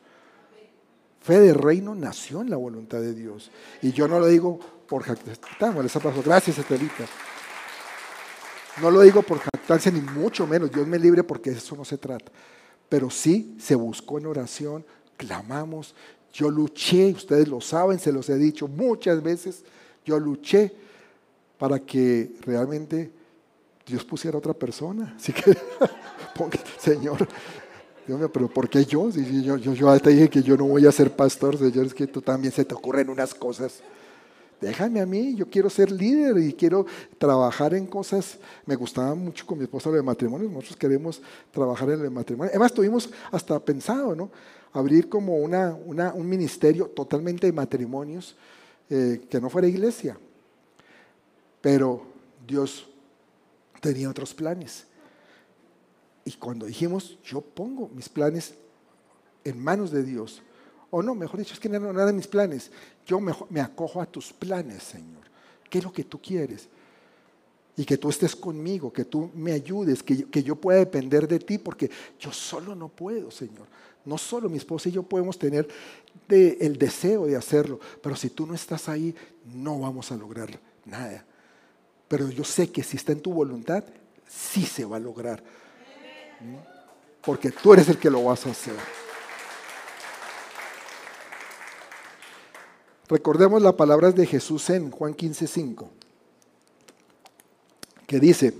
[1.21, 3.51] Fe de reino nació en la voluntad de Dios.
[3.81, 5.43] Y yo no lo digo por jactancia.
[6.23, 7.05] Gracias, Estelita.
[8.81, 10.71] No lo digo por jactancia, ni mucho menos.
[10.71, 12.31] Dios me libre porque eso no se trata.
[12.87, 14.85] Pero sí se buscó en oración,
[15.17, 15.93] clamamos.
[16.33, 19.63] Yo luché, ustedes lo saben, se los he dicho muchas veces.
[20.09, 20.73] Yo luché
[21.59, 23.11] para que realmente
[23.85, 25.13] Dios pusiera otra persona.
[25.19, 25.55] Así que,
[26.79, 27.27] Señor,
[28.07, 29.11] Dios pero ¿por qué yo?
[29.11, 32.07] Yo, yo, yo te dije que yo no voy a ser pastor, Señor, es que
[32.07, 33.83] tú también se te ocurren unas cosas.
[34.59, 36.87] Déjame a mí, yo quiero ser líder y quiero
[37.19, 38.39] trabajar en cosas.
[38.65, 42.49] Me gustaba mucho con mi esposa lo de matrimonio, nosotros queremos trabajar en el matrimonio.
[42.49, 44.31] Además, tuvimos hasta pensado, ¿no?
[44.73, 48.35] Abrir como una, un ministerio totalmente de matrimonios
[48.89, 50.17] eh, que no fuera iglesia.
[51.61, 52.05] Pero
[52.47, 52.87] Dios
[53.81, 54.85] tenía otros planes.
[56.25, 58.53] Y cuando dijimos, yo pongo mis planes
[59.43, 60.41] en manos de Dios,
[60.91, 62.71] o no, mejor dicho, es que no era nada de mis planes.
[63.05, 65.23] Yo me, acojo a tus planes, Señor.
[65.69, 66.67] ¿Qué es lo que tú quieres?
[67.77, 71.39] Y que tú estés conmigo, que tú me ayudes, que, que yo pueda depender de
[71.39, 73.67] ti, porque yo solo no puedo, Señor.
[74.09, 75.67] No solo mi esposa y yo podemos tener
[76.27, 79.13] el deseo de hacerlo, pero si tú no estás ahí,
[79.53, 81.23] no vamos a lograr nada.
[82.07, 83.83] Pero yo sé que si está en tu voluntad,
[84.27, 85.43] sí se va a lograr.
[87.21, 88.73] Porque tú eres el que lo vas a hacer.
[93.07, 95.87] Recordemos las palabras de Jesús en Juan 15:5,
[98.07, 98.55] que dice,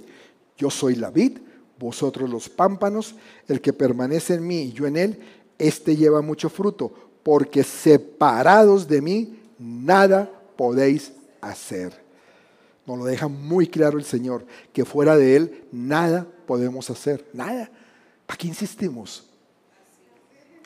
[0.60, 1.40] yo soy la vid,
[1.80, 3.16] vosotros los pámpanos,
[3.48, 5.20] el que permanece en mí y yo en él,
[5.60, 6.92] éste lleva mucho fruto,
[7.22, 11.94] porque separados de mí nada podéis hacer.
[12.88, 17.70] Nos lo deja muy claro el Señor, que fuera de Él nada podemos hacer, nada.
[18.26, 19.30] ¿Para qué insistimos?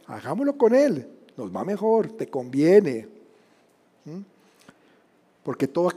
[0.07, 3.07] Hagámoslo con Él, nos va mejor, te conviene.
[4.05, 4.19] ¿Mm?
[5.43, 5.89] Porque todo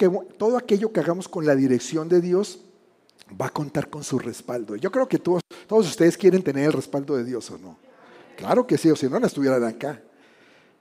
[0.56, 2.60] aquello, que hagamos con la dirección de Dios
[3.40, 4.74] va a contar con su respaldo.
[4.74, 7.85] Yo creo que todos ustedes quieren tener el respaldo de Dios o no.
[8.36, 10.00] Claro que sí, o si no, no estuvieran acá.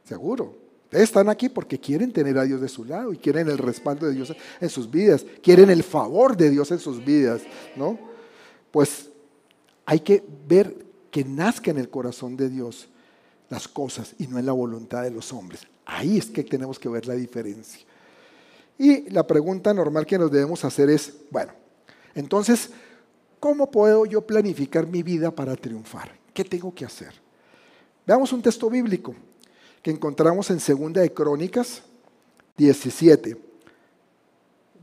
[0.04, 0.66] Seguro.
[0.86, 4.06] Ustedes están aquí porque quieren tener a Dios de su lado y quieren el respaldo
[4.06, 7.42] de Dios en sus vidas, quieren el favor de Dios en sus vidas,
[7.76, 7.98] ¿no?
[8.72, 9.10] Pues
[9.86, 12.88] hay que ver que nazca en el corazón de Dios
[13.50, 15.62] las cosas y no en la voluntad de los hombres.
[15.86, 17.82] Ahí es que tenemos que ver la diferencia.
[18.78, 21.54] Y la pregunta normal que nos debemos hacer es, bueno,
[22.14, 22.70] entonces,
[23.40, 26.12] ¿cómo puedo yo planificar mi vida para triunfar?
[26.34, 27.25] ¿Qué tengo que hacer?
[28.06, 29.16] Veamos un texto bíblico
[29.82, 31.82] que encontramos en Segunda de Crónicas
[32.58, 33.38] 17,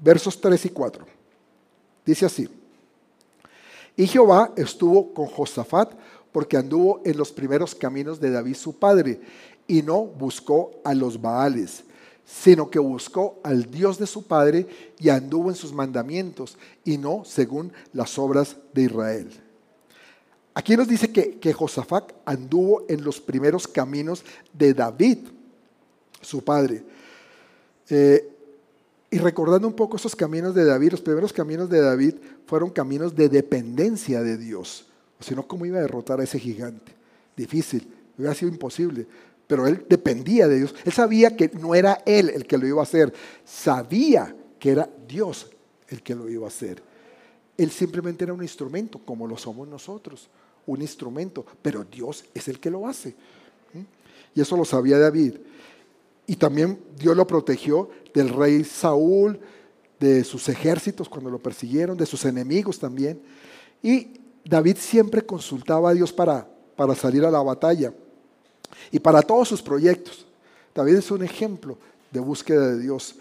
[0.01, 1.07] versos 3 y 4.
[2.05, 2.49] Dice así,
[3.97, 5.93] y Jehová estuvo con Josafat
[6.33, 9.21] porque anduvo en los primeros caminos de David su padre
[9.69, 11.85] y no buscó a los Baales,
[12.25, 14.67] sino que buscó al Dios de su padre
[14.99, 19.42] y anduvo en sus mandamientos y no según las obras de Israel.
[20.55, 25.19] Aquí nos dice que, que Josafat anduvo en los primeros caminos de David,
[26.21, 26.85] su padre.
[27.89, 28.29] Eh,
[29.11, 32.15] y recordando un poco esos caminos de David, los primeros caminos de David
[32.47, 34.87] fueron caminos de dependencia de Dios.
[35.21, 36.93] O si no, ¿cómo iba a derrotar a ese gigante?
[37.37, 39.07] Difícil, hubiera sido imposible
[39.53, 40.75] pero él dependía de Dios.
[40.83, 43.13] Él sabía que no era él el que lo iba a hacer,
[43.45, 45.51] sabía que era Dios
[45.89, 46.83] el que lo iba a hacer.
[47.59, 50.31] Él simplemente era un instrumento, como lo somos nosotros,
[50.67, 53.15] un instrumento, pero Dios es el que lo hace.
[53.73, 53.81] ¿Mm?
[54.35, 55.37] Y eso lo sabía David.
[56.27, 59.41] Y también Dios lo protegió del rey Saúl,
[59.99, 63.21] de sus ejércitos cuando lo persiguieron, de sus enemigos también.
[63.83, 66.47] Y David siempre consultaba a Dios para,
[66.77, 67.93] para salir a la batalla
[68.91, 70.27] y para todos sus proyectos.
[70.75, 71.79] David es un ejemplo
[72.11, 73.17] de búsqueda de Dios.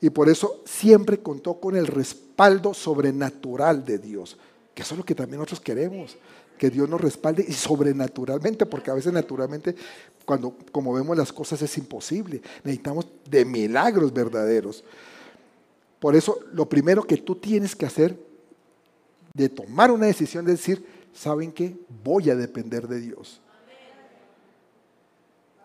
[0.00, 4.36] Y por eso siempre contó con el respaldo sobrenatural de Dios,
[4.74, 6.16] que eso es lo que también nosotros queremos,
[6.58, 9.74] que Dios nos respalde y sobrenaturalmente, porque a veces naturalmente,
[10.24, 12.42] cuando como vemos las cosas es imposible.
[12.64, 14.84] Necesitamos de milagros verdaderos.
[16.00, 18.18] Por eso, lo primero que tú tienes que hacer
[19.34, 21.76] de tomar una decisión es decir, ¿saben qué?
[22.02, 23.40] Voy a depender de Dios.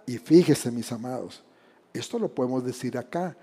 [0.05, 1.43] Y fíjese, mis amados,
[1.93, 3.35] esto lo podemos decir acá,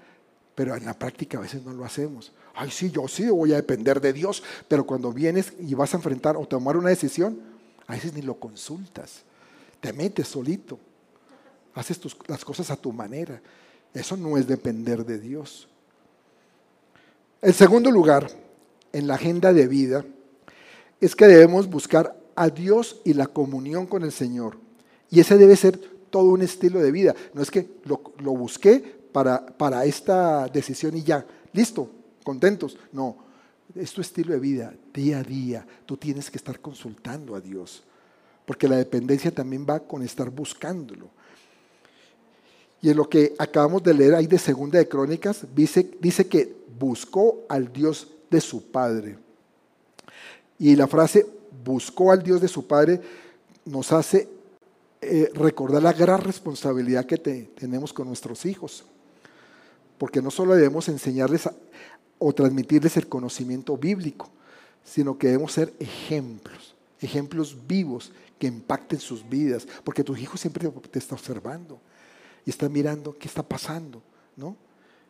[0.54, 2.32] pero en la práctica a veces no lo hacemos.
[2.61, 5.97] Ay, sí, yo sí voy a depender de Dios, pero cuando vienes y vas a
[5.97, 7.38] enfrentar o tomar una decisión,
[7.87, 9.23] a veces ni lo consultas.
[9.81, 10.77] Te metes solito.
[11.75, 13.40] Haces las cosas a tu manera.
[13.94, 15.68] Eso no es depender de Dios.
[17.40, 18.29] El segundo lugar
[18.92, 20.05] en la agenda de vida
[21.01, 24.59] es que debemos buscar a Dios y la comunión con el Señor.
[25.11, 25.79] Y ese debe ser
[26.11, 27.14] todo un estilo de vida.
[27.35, 28.01] No es que lo,
[28.33, 28.81] busqué
[29.12, 31.92] para, para esta decisión y ya, listo,
[32.29, 32.77] contentos.
[32.93, 33.17] No,
[33.75, 35.67] es tu estilo de vida, día a día.
[35.87, 37.83] Tú tienes que estar consultando a Dios,
[38.45, 41.09] porque la dependencia también va con estar buscándolo.
[42.83, 46.55] Y en lo que acabamos de leer ahí de Segunda de Crónicas, dice, dice que
[46.79, 49.17] buscó al Dios de su Padre.
[50.59, 51.27] Y la frase
[51.64, 53.01] buscó al Dios de su Padre
[53.64, 54.29] nos hace
[55.01, 58.85] eh, recordar la gran responsabilidad que tenemos con nuestros hijos.
[59.97, 61.49] Porque no solo debemos enseñarles
[62.18, 64.31] o transmitirles el conocimiento bíblico,
[64.85, 70.68] sino que debemos ser ejemplos, ejemplos vivos que impacten sus vidas, porque tu hijo siempre
[70.90, 71.81] te está observando
[72.44, 74.02] y está mirando qué está pasando,
[74.37, 74.57] ¿no?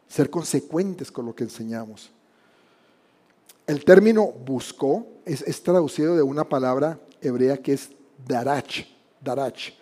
[0.09, 2.11] Ser consecuentes con lo que enseñamos.
[3.67, 7.91] El término buscó es, es traducido de una palabra hebrea que es
[8.27, 8.87] darach,
[9.21, 9.73] darach,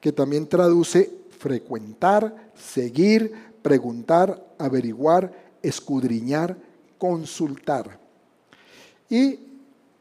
[0.00, 6.56] que también traduce frecuentar, seguir, preguntar, averiguar, escudriñar,
[6.98, 7.98] consultar.
[9.08, 9.38] Y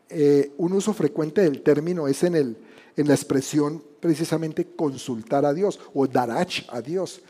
[0.10, 2.58] eh, un uso frecuente del término es en, el,
[2.96, 7.22] en la expresión precisamente consultar a Dios o darach a Dios,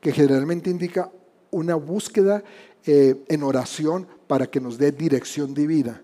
[0.00, 1.10] que generalmente indica
[1.50, 2.42] una búsqueda
[2.84, 6.02] eh, en oración para que nos dé dirección divina.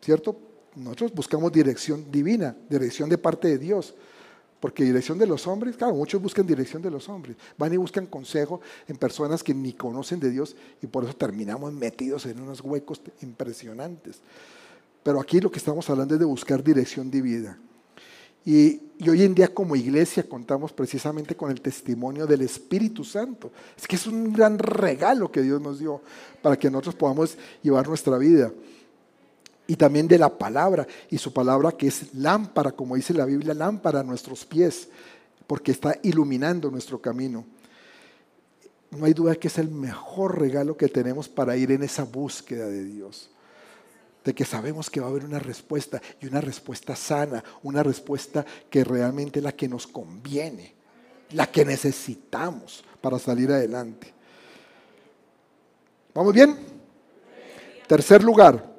[0.00, 0.36] ¿Cierto?
[0.74, 3.94] Nosotros buscamos dirección divina, dirección de parte de Dios.
[4.60, 7.36] Porque dirección de los hombres, claro, muchos buscan dirección de los hombres.
[7.56, 11.72] Van y buscan consejo en personas que ni conocen de Dios y por eso terminamos
[11.72, 14.20] metidos en unos huecos impresionantes.
[15.02, 17.58] Pero aquí lo que estamos hablando es de buscar dirección divina.
[18.44, 23.52] Y, y, hoy en día como iglesia contamos precisamente con el testimonio del Espíritu Santo.
[23.76, 26.00] Es que es un gran regalo que Dios nos dio
[26.40, 28.50] para que nosotros podamos llevar nuestra vida
[29.70, 33.52] y también de la palabra, y su palabra que es lámpara, como dice la Biblia,
[33.52, 34.88] lámpara a nuestros pies,
[35.46, 37.44] porque está iluminando nuestro camino.
[38.90, 42.66] No hay duda que es el mejor regalo que tenemos para ir en esa búsqueda
[42.66, 43.28] de Dios.
[44.24, 48.46] De que sabemos que va a haber una respuesta y una respuesta sana, una respuesta
[48.70, 50.74] que realmente es la que nos conviene,
[51.32, 54.14] la que necesitamos para salir adelante.
[56.14, 56.56] ¿Vamos bien?
[57.86, 58.77] Tercer lugar,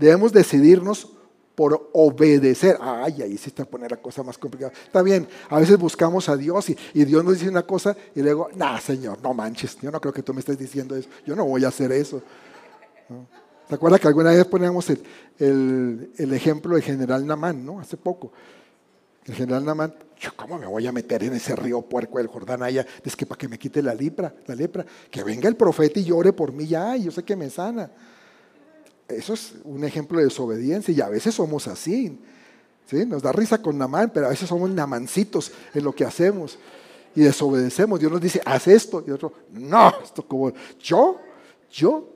[0.00, 1.08] Debemos decidirnos
[1.54, 2.78] por obedecer.
[2.80, 4.72] Ay, ahí sí está poner la cosa más complicada.
[4.72, 8.48] Está bien, a veces buscamos a Dios y, Dios nos dice una cosa y luego,
[8.54, 11.44] nah, Señor, no manches, yo no creo que tú me estés diciendo eso, yo no
[11.44, 12.22] voy a hacer eso.
[13.68, 17.78] ¿Te acuerdas que alguna vez poníamos el, ejemplo de General Namán, ¿no?
[17.78, 18.32] Hace poco.
[19.26, 19.94] El General Namán,
[20.34, 23.38] cómo me voy a meter en ese río puerco del Jordán allá, es que para
[23.38, 26.66] que me quite la lepra, la lepra, que venga el profeta y llore por mí
[26.66, 27.90] ya, yo sé que me sana.
[29.10, 32.18] Eso es un ejemplo de desobediencia y a veces somos así.
[32.86, 33.06] ¿sí?
[33.06, 36.58] Nos da risa con Namán, pero a veces somos namancitos en lo que hacemos
[37.14, 38.00] y desobedecemos.
[38.00, 39.04] Dios nos dice, haz esto.
[39.06, 41.20] Y otro, no, esto como, yo,
[41.70, 42.08] yo,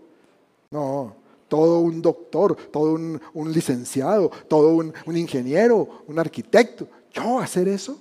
[0.70, 1.16] no,
[1.48, 6.88] todo un doctor, todo un, licenciado, todo un, ingeniero, un arquitecto.
[7.12, 8.00] ¿Yo hacer eso?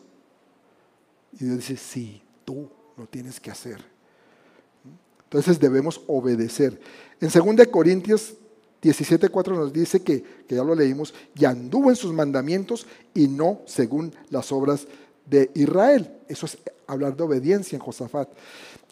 [1.33, 3.83] Y Dios dice, sí, tú lo tienes que hacer.
[5.25, 6.79] Entonces debemos obedecer.
[7.19, 8.35] En 2 Corintios
[8.83, 13.61] 17.4 nos dice que, que ya lo leímos, y anduvo en sus mandamientos y no
[13.65, 14.87] según las obras
[15.25, 16.11] de Israel.
[16.27, 18.29] Eso es hablar de obediencia en Josafat.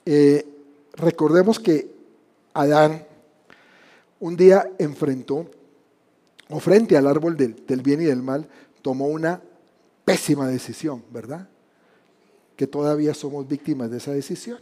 [0.05, 0.47] Eh,
[0.93, 1.91] recordemos que
[2.53, 3.05] Adán
[4.21, 5.49] un día enfrentó,
[6.49, 8.47] o frente al árbol del, del, bien y del mal,
[8.81, 9.41] tomó una
[10.05, 11.49] pésima decisión, ¿verdad?
[12.55, 14.59] Que todavía somos víctimas de esa decisión.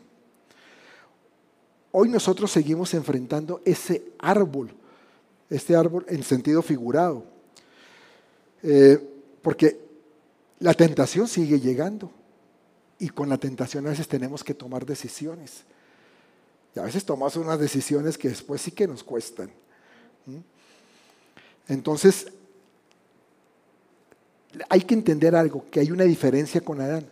[1.91, 4.72] Hoy nosotros seguimos enfrentando ese árbol
[5.50, 7.26] este árbol en sentido figurado.
[8.62, 9.00] Eh,
[9.41, 9.80] porque
[10.60, 12.12] la tentación sigue llegando
[13.00, 15.64] y con la tentación a veces tenemos que tomar decisiones.
[16.76, 19.50] Y a veces tomamos unas decisiones que después sí que nos cuestan.
[21.68, 22.28] Entonces,
[24.68, 27.10] hay que entender algo, que hay una diferencia con Adán.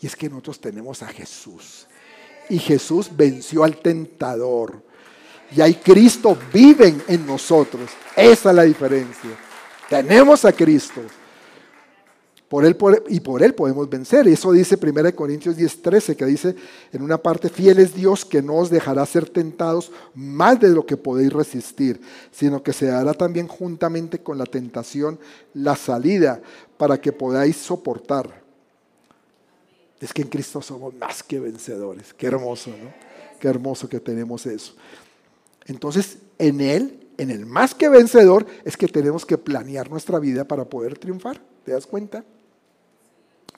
[0.00, 1.86] Y es que nosotros tenemos a Jesús.
[2.48, 4.82] Y Jesús venció al tentador.
[5.54, 7.90] Y hay Cristo viven en nosotros.
[8.16, 9.30] Esa es la diferencia.
[9.88, 11.02] Tenemos a Cristo.
[12.48, 12.76] Por él,
[13.08, 14.28] y por Él podemos vencer.
[14.28, 16.54] Eso dice 1 Corintios 10:13, que dice
[16.92, 20.84] en una parte, fiel es Dios que no os dejará ser tentados más de lo
[20.84, 21.98] que podéis resistir,
[22.30, 25.18] sino que se dará también juntamente con la tentación
[25.54, 26.42] la salida
[26.76, 28.42] para que podáis soportar.
[29.98, 32.12] Es que en Cristo somos más que vencedores.
[32.12, 32.92] Qué hermoso, ¿no?
[33.40, 34.74] Qué hermoso que tenemos eso.
[35.66, 40.44] Entonces, en Él, en el más que vencedor, es que tenemos que planear nuestra vida
[40.44, 41.40] para poder triunfar.
[41.64, 42.24] ¿Te das cuenta?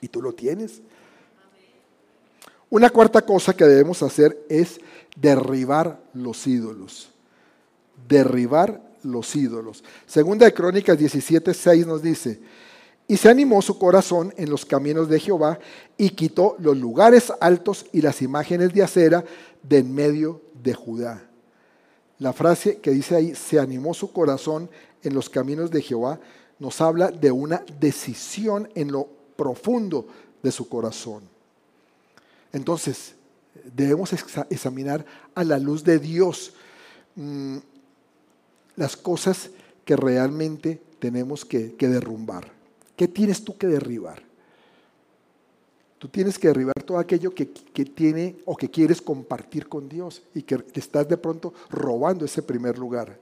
[0.05, 0.83] y tú lo tienes.
[2.69, 4.79] Una cuarta cosa que debemos hacer es
[5.17, 7.09] derribar los ídolos.
[8.07, 9.83] Derribar los ídolos.
[10.07, 12.39] Segunda de Crónicas 17:6 nos dice,
[13.09, 15.59] y se animó su corazón en los caminos de Jehová
[15.97, 19.25] y quitó los lugares altos y las imágenes de acera
[19.63, 21.31] de en medio de Judá.
[22.19, 24.71] La frase que dice ahí, se animó su corazón
[25.03, 26.21] en los caminos de Jehová,
[26.59, 30.07] nos habla de una decisión en lo profundo
[30.43, 31.23] de su corazón.
[32.53, 33.15] Entonces,
[33.75, 35.05] debemos examinar
[35.35, 36.55] a la luz de Dios
[37.17, 37.59] mm,
[38.77, 39.51] las cosas
[39.85, 42.51] que realmente tenemos que, derrumbar.
[42.97, 44.23] ¿Qué tienes tú que derribar?
[46.05, 50.23] Tú tienes que derribar todo aquello que, que, tiene o que quieres compartir con Dios
[50.35, 53.19] y que estás de pronto robando ese primer lugar.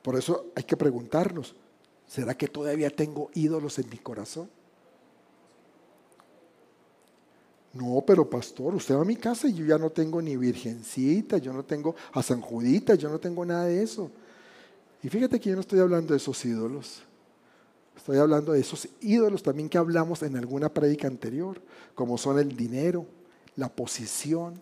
[0.00, 1.56] Por eso hay que preguntarnos,
[2.06, 4.48] ¿será que todavía tengo ídolos en mi corazón?
[7.72, 11.38] No, pero pastor, usted va a mi casa y yo ya no tengo ni virgencita,
[11.38, 14.08] yo no tengo a San Judita, yo no tengo nada de eso.
[15.02, 17.02] Y fíjate que yo no estoy hablando de esos ídolos.
[18.00, 21.60] Estoy hablando de esos ídolos también que hablamos en alguna prédica anterior,
[21.94, 23.04] como son el dinero,
[23.56, 24.58] la posición,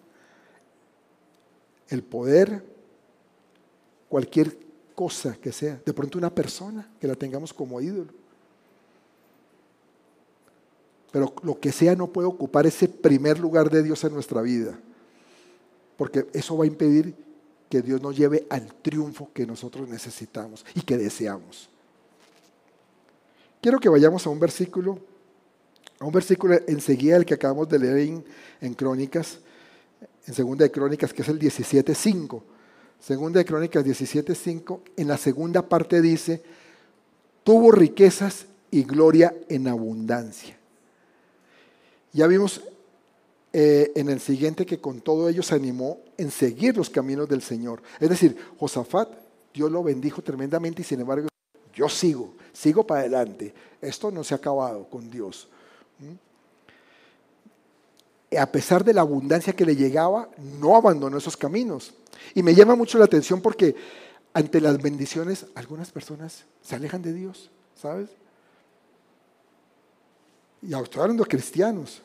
[1.88, 2.64] el poder,
[4.08, 4.58] cualquier
[4.92, 5.80] cosa que sea.
[5.86, 8.12] De pronto una persona que la tengamos como ídolo.
[11.12, 14.76] Pero lo que sea no puede ocupar ese primer lugar de Dios en nuestra vida.
[15.96, 17.14] Porque eso va a impedir
[17.70, 21.70] que Dios nos lleve al triunfo que nosotros necesitamos y que deseamos.
[23.60, 25.00] Quiero que vayamos a un versículo,
[25.98, 28.22] a un versículo enseguida el que acabamos de leer
[28.60, 29.40] en, Crónicas,
[30.26, 32.42] en Segunda de Crónicas, que es el 17.5.
[33.00, 36.42] Segunda de Crónicas 17.5, en la segunda parte dice,
[37.42, 40.56] tuvo riquezas y gloria en abundancia.
[42.12, 42.62] Ya vimos
[43.52, 47.42] eh, en el siguiente que con todo ello se animó en seguir los caminos del
[47.42, 47.82] Señor.
[47.98, 49.08] Es decir, Josafat,
[49.52, 51.28] Dios lo bendijo tremendamente y sin embargo
[51.78, 53.54] yo sigo, sigo para adelante.
[53.80, 55.46] Esto no se ha acabado con Dios.
[56.00, 56.14] ¿Mm?
[58.36, 60.28] A pesar de la abundancia que le llegaba,
[60.60, 61.94] no abandonó esos caminos.
[62.34, 63.76] Y me llama mucho la atención porque
[64.34, 67.48] ante las bendiciones algunas personas se alejan de Dios,
[67.80, 68.10] ¿sabes?
[70.60, 72.02] Y estoy hablando de cristianos.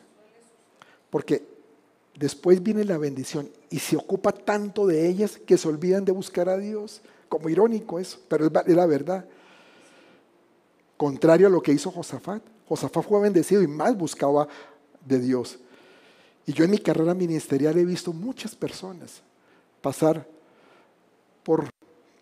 [1.09, 1.43] Porque
[2.15, 6.47] después viene la bendición y se ocupa tanto de ellas que se olvidan de buscar
[6.47, 7.01] a Dios.
[7.27, 9.25] Como irónico eso, pero es la verdad.
[10.97, 12.41] Contrario a lo que hizo Josafat.
[12.67, 14.47] Josafat fue bendecido y más buscaba
[15.05, 15.59] de Dios.
[16.45, 19.21] Y yo en mi carrera ministerial he visto muchas personas
[19.81, 20.27] pasar
[21.43, 21.69] por,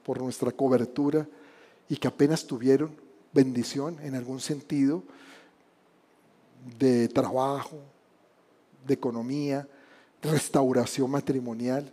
[0.03, 1.27] por nuestra cobertura
[1.89, 2.95] y que apenas tuvieron
[3.33, 5.03] bendición en algún sentido
[6.77, 7.79] de trabajo,
[8.85, 9.67] de economía,
[10.21, 11.91] restauración matrimonial.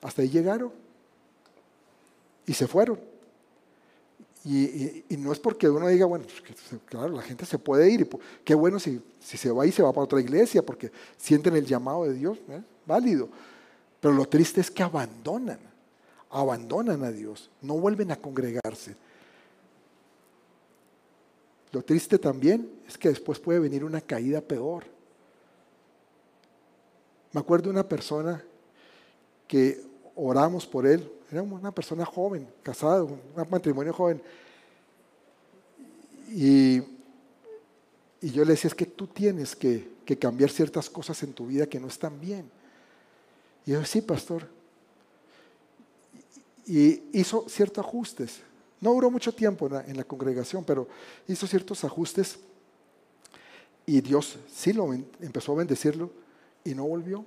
[0.00, 0.72] Hasta ahí llegaron
[2.46, 3.11] y se fueron.
[4.44, 8.08] Y, no es porque uno diga, bueno, pues claro, la gente se puede ir, y
[8.44, 11.64] qué bueno si, si, se va y se va para otra iglesia, porque sienten el
[11.64, 12.60] llamado de Dios, ¿eh?
[12.84, 13.28] válido.
[14.00, 15.60] Pero lo triste es que abandonan,
[16.30, 18.96] abandonan a Dios, no vuelven a congregarse.
[21.70, 24.84] Lo triste también es que después puede venir una caída peor.
[27.32, 28.44] Me acuerdo de una persona
[29.46, 29.82] que
[30.16, 33.20] oramos por él, era una persona joven, casada, un
[33.50, 34.22] matrimonio joven.
[36.28, 36.78] Y,
[38.20, 41.46] y yo le decía, es que tú tienes que, que, cambiar ciertas cosas en tu
[41.46, 42.50] vida que no están bien.
[43.64, 44.46] Y yo, sí, pastor.
[46.66, 48.40] Y hizo ciertos ajustes.
[48.80, 50.88] No duró mucho tiempo en la, congregación, pero
[51.28, 52.38] hizo ciertos ajustes
[53.86, 56.10] y Dios sí lo empezó a bendecirlo
[56.64, 57.24] y no volvió.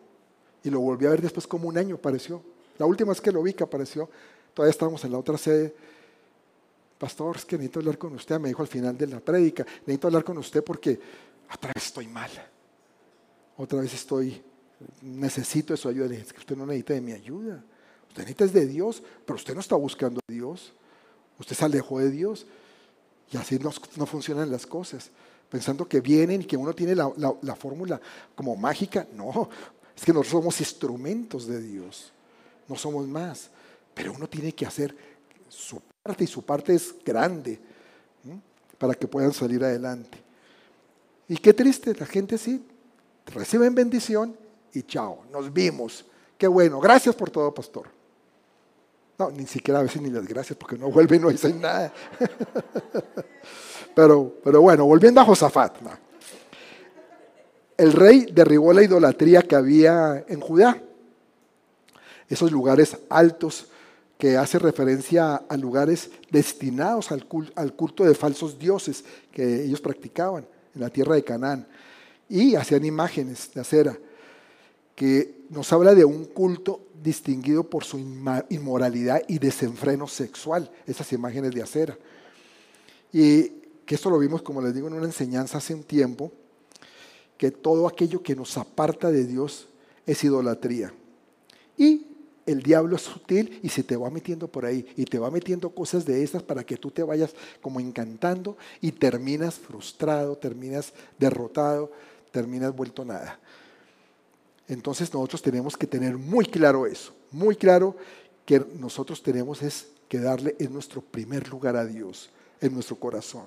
[0.63, 2.41] Y lo volví a ver después como un año, pareció.
[2.77, 4.09] La última vez que lo vi que apareció,
[4.53, 5.75] todavía estábamos en la otra sede.
[6.97, 10.07] pastor, es que necesito hablar con usted, me dijo al final de la prédica, necesito
[10.07, 10.99] hablar con usted porque
[11.53, 12.29] otra vez estoy mal,
[13.57, 14.41] otra vez estoy,
[15.01, 16.13] necesito de su ayuda.
[16.15, 17.63] Es que usted no necesita de mi ayuda,
[18.07, 20.73] usted necesita de Dios, pero usted no está buscando a Dios,
[21.39, 22.45] usted se alejó de Dios.
[23.31, 25.09] Y así no, no funcionan las cosas.
[25.49, 27.11] Pensando que vienen y que uno tiene la,
[27.41, 27.99] la fórmula
[28.35, 29.49] como mágica, no,
[29.95, 32.11] es que nosotros somos instrumentos de Dios,
[32.67, 33.49] no somos más,
[33.93, 34.95] pero uno tiene que hacer
[35.47, 37.59] su parte y su parte es grande
[38.77, 40.17] para que puedan salir adelante.
[41.27, 42.63] Y qué triste, la gente sí,
[43.27, 44.35] reciben bendición
[44.73, 46.05] y chao, nos vimos.
[46.37, 47.87] Qué bueno, gracias por todo, pastor.
[49.17, 51.93] No, ni siquiera a veces ni las gracias porque no vuelven no dicen nada.
[53.95, 55.77] pero, pero bueno, volviendo a Josafat.
[57.77, 60.81] El rey derribó la idolatría que había en Judá.
[62.29, 63.67] Esos lugares altos
[64.17, 70.81] que hace referencia a lugares destinados al culto de falsos dioses que ellos practicaban en
[70.81, 71.67] la tierra de Canaán.
[72.29, 73.97] Y hacían imágenes de acera,
[74.95, 77.99] que nos habla de un culto distinguido por su
[78.49, 81.97] inmoralidad y desenfreno sexual, esas imágenes de acera.
[83.11, 83.49] Y
[83.85, 86.31] que esto lo vimos, como les digo, en una enseñanza hace un tiempo,
[87.37, 89.67] que todo aquello que nos aparta de Dios
[90.05, 90.93] es idolatría.
[91.77, 92.07] Y
[92.45, 95.69] el diablo es sutil y se te va metiendo por ahí y te va metiendo
[95.71, 101.91] cosas de esas para que tú te vayas como encantando y terminas frustrado, terminas derrotado,
[102.31, 103.39] terminas vuelto nada.
[104.67, 107.95] Entonces nosotros tenemos que tener muy claro eso, muy claro
[108.45, 112.29] que nosotros tenemos es que darle en nuestro primer lugar a Dios,
[112.61, 113.45] en nuestro corazón.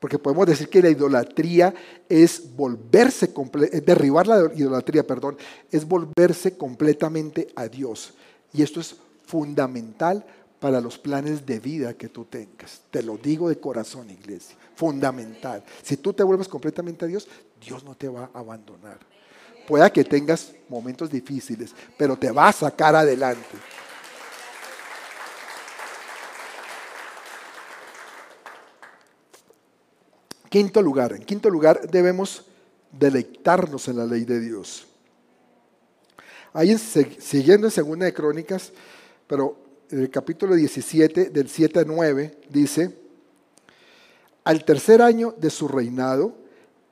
[0.00, 1.74] Porque podemos decir que la idolatría
[2.08, 3.32] es volverse,
[3.84, 5.36] derribar la idolatría, perdón,
[5.70, 8.14] es volverse completamente a Dios.
[8.52, 8.94] Y esto es
[9.26, 10.24] fundamental
[10.60, 12.82] para los planes de vida que tú tengas.
[12.90, 14.56] Te lo digo de corazón, iglesia.
[14.74, 15.64] Fundamental.
[15.82, 17.28] Si tú te vuelves completamente a Dios,
[17.64, 18.98] Dios no te va a abandonar.
[19.66, 23.56] Pueda que tengas momentos difíciles, pero te va a sacar adelante.
[30.48, 32.44] Quinto lugar, en quinto lugar debemos
[32.92, 34.86] deleitarnos en la ley de Dios.
[36.52, 38.72] Ahí siguiendo en Segunda de Crónicas,
[39.26, 39.56] pero
[39.90, 42.96] en el capítulo 17, del 7 a 9, dice,
[44.44, 46.34] al tercer año de su reinado,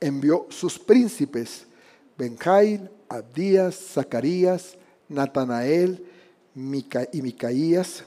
[0.01, 1.67] envió sus príncipes,
[2.19, 4.77] Benjail, Abdías, Zacarías,
[5.09, 6.05] Natanael
[6.55, 8.05] y Micaías,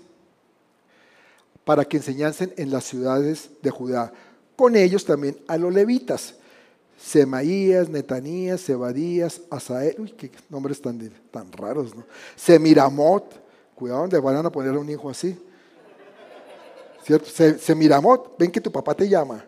[1.63, 4.13] para que enseñasen en las ciudades de Judá
[4.59, 6.35] con ellos también a los levitas,
[7.01, 10.99] Semaías, Netanías, Sebadías, Asael, uy, qué nombres tan,
[11.31, 12.03] tan raros, ¿no?
[12.35, 13.23] Semiramot,
[13.73, 15.41] cuidado, le van a poner a un hijo así.
[17.05, 17.29] ¿Cierto?
[17.57, 19.45] Semiramot, ven que tu papá te llama.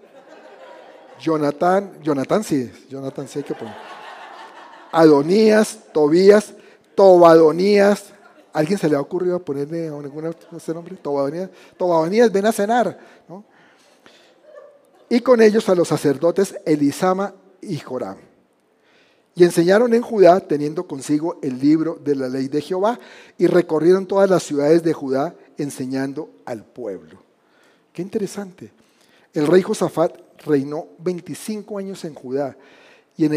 [1.19, 3.75] Jonathan, Jonathan sí, Jonathan sí hay que poner.
[4.93, 6.53] Adonías, Tobías,
[6.95, 8.13] Tobadonías.
[8.53, 10.95] ¿Alguien se le ha ocurrido ponerle a ninguna ese nombre?
[10.95, 12.97] Tobadonías, Tobadonías, ven a cenar.
[13.27, 13.50] ¿no?
[15.11, 18.15] Y con ellos a los sacerdotes Elisama y Joram.
[19.35, 22.97] Y enseñaron en Judá, teniendo consigo el libro de la ley de Jehová,
[23.37, 27.21] y recorrieron todas las ciudades de Judá enseñando al pueblo.
[27.91, 28.71] Qué interesante.
[29.33, 32.55] El rey Josafat reinó 25 años en Judá
[33.17, 33.27] y,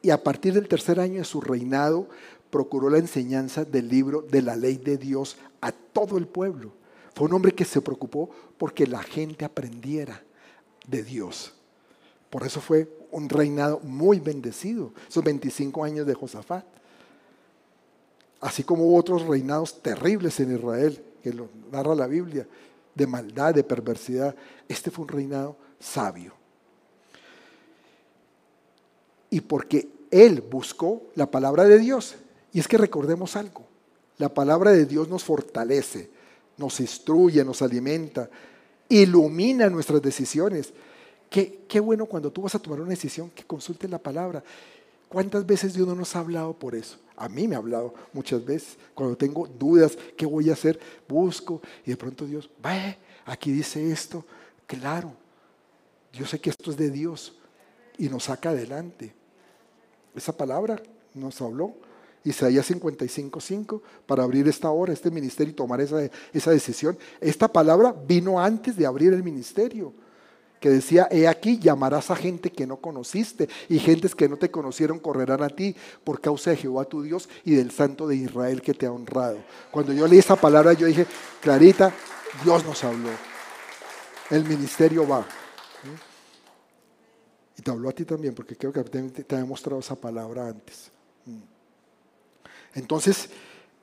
[0.00, 2.08] y a partir del tercer año de su reinado
[2.48, 6.72] procuró la enseñanza del libro de la ley de Dios a todo el pueblo.
[7.14, 10.22] Fue un hombre que se preocupó porque la gente aprendiera
[10.88, 11.52] de Dios.
[12.30, 16.64] Por eso fue un reinado muy bendecido, esos 25 años de Josafat.
[18.40, 22.46] Así como hubo otros reinados terribles en Israel, que lo narra la Biblia,
[22.94, 24.34] de maldad, de perversidad.
[24.68, 26.32] Este fue un reinado sabio.
[29.30, 32.16] Y porque él buscó la palabra de Dios.
[32.52, 33.66] Y es que recordemos algo,
[34.16, 36.10] la palabra de Dios nos fortalece,
[36.56, 38.30] nos instruye, nos alimenta,
[38.88, 40.72] ilumina nuestras decisiones.
[41.30, 44.42] Qué, bueno cuando tú vas a tomar una decisión que consultes la palabra.
[45.08, 46.98] ¿Cuántas veces Dios no nos ha hablado por eso?
[47.16, 48.76] A mí me ha hablado muchas veces.
[48.94, 50.78] Cuando tengo dudas, ¿qué voy a hacer?
[51.08, 54.24] Busco y de pronto Dios, ve, aquí dice esto.
[54.66, 55.12] Claro,
[56.12, 57.36] yo sé que esto es de Dios
[57.96, 59.14] y nos saca adelante.
[60.14, 60.82] Esa palabra
[61.14, 61.74] nos habló.
[62.24, 66.98] Isaías 55.5 para abrir esta hora, este ministerio y tomar esa, esa decisión.
[67.20, 69.92] Esta palabra vino antes de abrir el ministerio
[70.60, 74.50] que decía, he aquí, llamarás a gente que no conociste y gentes que no te
[74.50, 78.60] conocieron correrán a ti por causa de Jehová tu Dios y del Santo de Israel
[78.60, 79.38] que te ha honrado.
[79.70, 81.06] Cuando yo leí esa palabra, yo dije,
[81.40, 81.92] Clarita,
[82.44, 83.10] Dios nos habló.
[84.30, 85.26] el ministerio va.
[87.56, 90.92] Y te habló a ti también, porque creo que te, te, mostrado esa palabra antes.
[92.78, 93.28] Entonces,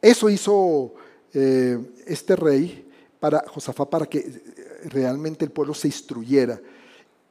[0.01, 0.93] eso hizo
[1.33, 2.89] eh, este rey
[3.19, 4.43] para Josafat para que
[4.85, 6.59] realmente el pueblo se instruyera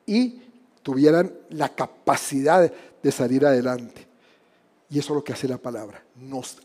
[0.06, 0.42] y
[0.82, 4.06] tuvieran la capacidad de salir adelante.
[4.90, 6.04] Y eso es lo que hace la palabra.
[6.16, 6.58] Nos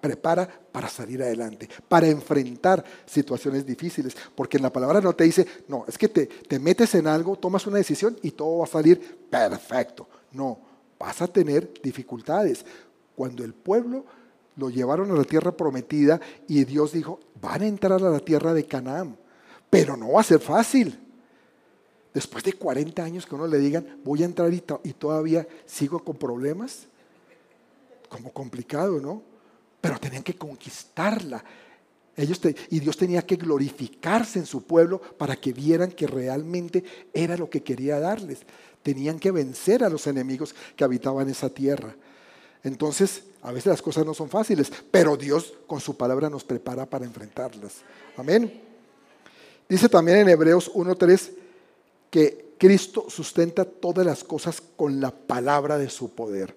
[0.00, 4.16] prepara para salir adelante, para enfrentar situaciones difíciles.
[4.34, 7.36] Porque en la palabra no te dice, no, es que te, te metes en algo,
[7.36, 10.08] tomas una decisión y todo va a salir perfecto.
[10.32, 10.58] No,
[10.98, 12.64] vas a tener dificultades.
[13.14, 14.04] Cuando el pueblo
[14.56, 18.54] lo llevaron a la tierra prometida y Dios dijo, van a entrar a la tierra
[18.54, 19.16] de Canaán,
[19.70, 20.98] pero no va a ser fácil.
[22.12, 26.16] Después de 40 años que uno le digan, voy a entrar y, todavía sigo con
[26.16, 26.86] problemas,
[28.08, 29.22] como complicado, ¿no?
[29.80, 31.44] pero tenían que conquistarla.
[32.16, 32.40] Ellos
[32.70, 36.82] y Dios tenía que glorificarse en su pueblo para que vieran que realmente
[37.12, 38.40] era lo que quería darles.
[38.82, 41.94] Tenían que vencer a los enemigos que habitaban esa tierra.
[42.62, 46.84] Entonces, a veces las cosas no son fáciles, pero Dios con su palabra nos prepara
[46.86, 47.74] para enfrentarlas.
[48.16, 48.60] Amén.
[49.68, 51.30] Dice también en Hebreos 1.3
[52.10, 56.54] que Cristo sustenta todas las cosas con la palabra de su poder.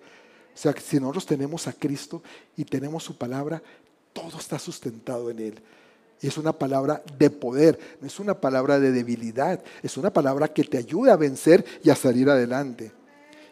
[0.53, 2.21] O sea, que si nosotros tenemos a Cristo
[2.55, 3.61] y tenemos su palabra,
[4.13, 5.61] todo está sustentado en Él.
[6.21, 10.49] Y es una palabra de poder, no es una palabra de debilidad, es una palabra
[10.49, 12.91] que te ayuda a vencer y a salir adelante.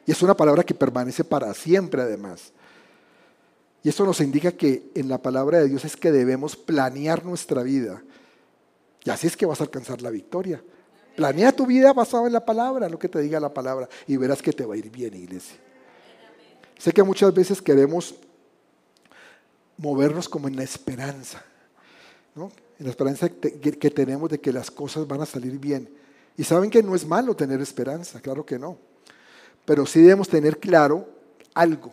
[0.07, 2.51] Y es una palabra que permanece para siempre además.
[3.83, 7.61] Y eso nos indica que en la palabra de Dios es que debemos planear nuestra
[7.61, 8.01] vida.
[9.03, 10.63] Y así es que vas a alcanzar la victoria.
[11.15, 14.41] Planea tu vida basado en la palabra, lo que te diga la palabra, y verás
[14.41, 15.57] que te va a ir bien, iglesia.
[16.77, 18.15] Sé que muchas veces queremos
[19.77, 21.43] movernos como en la esperanza,
[22.35, 22.51] ¿no?
[22.79, 25.89] en la esperanza que, tenemos de que las cosas van a salir bien.
[26.37, 28.77] Y saben que no es malo tener esperanza, claro que no.
[29.67, 31.05] Pero sí debemos tener claro
[31.53, 31.91] algo.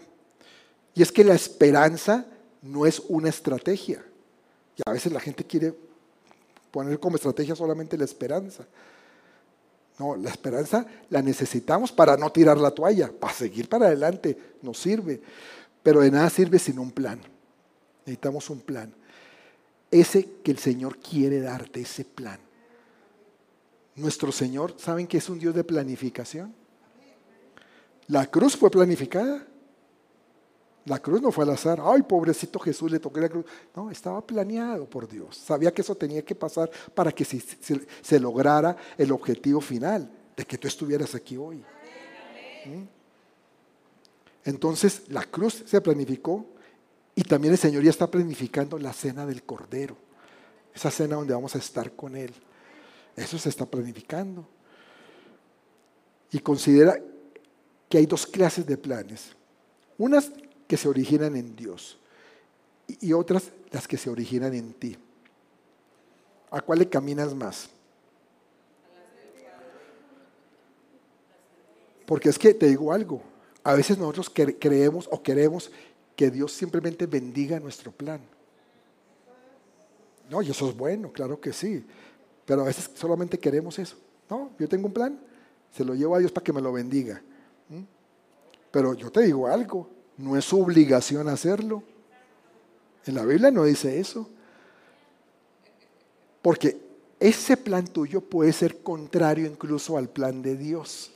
[0.94, 2.24] Y es que la esperanza
[2.62, 4.00] no es una estrategia.
[4.76, 5.74] Y a veces la gente quiere
[6.70, 8.64] poner como estrategia solamente la esperanza.
[9.98, 14.78] No, la esperanza la necesitamos para no tirar la toalla, para seguir para adelante, nos
[14.78, 15.20] sirve.
[15.82, 17.20] Pero de nada sirve sin un plan.
[18.06, 18.94] Necesitamos un plan.
[19.90, 22.38] Ese que el Señor quiere darte, ese plan.
[23.96, 26.54] Nuestro Señor, ¿saben que es un Dios de planificación?
[28.08, 29.46] La cruz fue planificada.
[30.86, 31.80] La cruz no fue al azar.
[31.82, 33.46] Ay, pobrecito Jesús, le toqué la cruz.
[33.74, 35.36] No, estaba planeado por Dios.
[35.36, 40.58] Sabía que eso tenía que pasar para que se, lograra el objetivo final de que
[40.58, 41.64] tú estuvieras aquí hoy.
[42.66, 42.84] ¿Mm?
[44.44, 46.44] Entonces, la cruz se planificó
[47.14, 49.96] y también el Señor ya está planificando la cena del Cordero.
[50.74, 52.34] Esa cena donde vamos a estar con Él.
[53.16, 54.46] Eso se está planificando.
[56.30, 57.00] Y considera
[57.94, 59.36] que hay dos clases de planes.
[59.98, 60.32] Unas
[60.66, 61.96] que se originan en Dios
[62.88, 64.96] y otras las que se originan en ti.
[66.50, 67.68] ¿A cuál le caminas más?
[72.04, 73.22] Porque es que te digo algo,
[73.62, 75.70] a veces nosotros creemos o queremos
[76.16, 78.20] que Dios simplemente bendiga nuestro plan.
[80.28, 81.86] No, y eso es bueno, claro que sí,
[82.44, 83.96] pero a veces solamente queremos eso.
[84.28, 85.16] No, yo tengo un plan,
[85.72, 87.22] se lo llevo a Dios para que me lo bendiga.
[88.74, 91.84] Pero yo te digo algo, no es obligación hacerlo.
[93.06, 94.28] En la Biblia no dice eso.
[96.42, 96.76] Porque
[97.20, 101.12] ese plan tuyo puede ser contrario incluso al plan de Dios.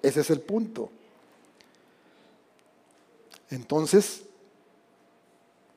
[0.00, 0.88] Ese es el punto.
[3.50, 4.22] Entonces,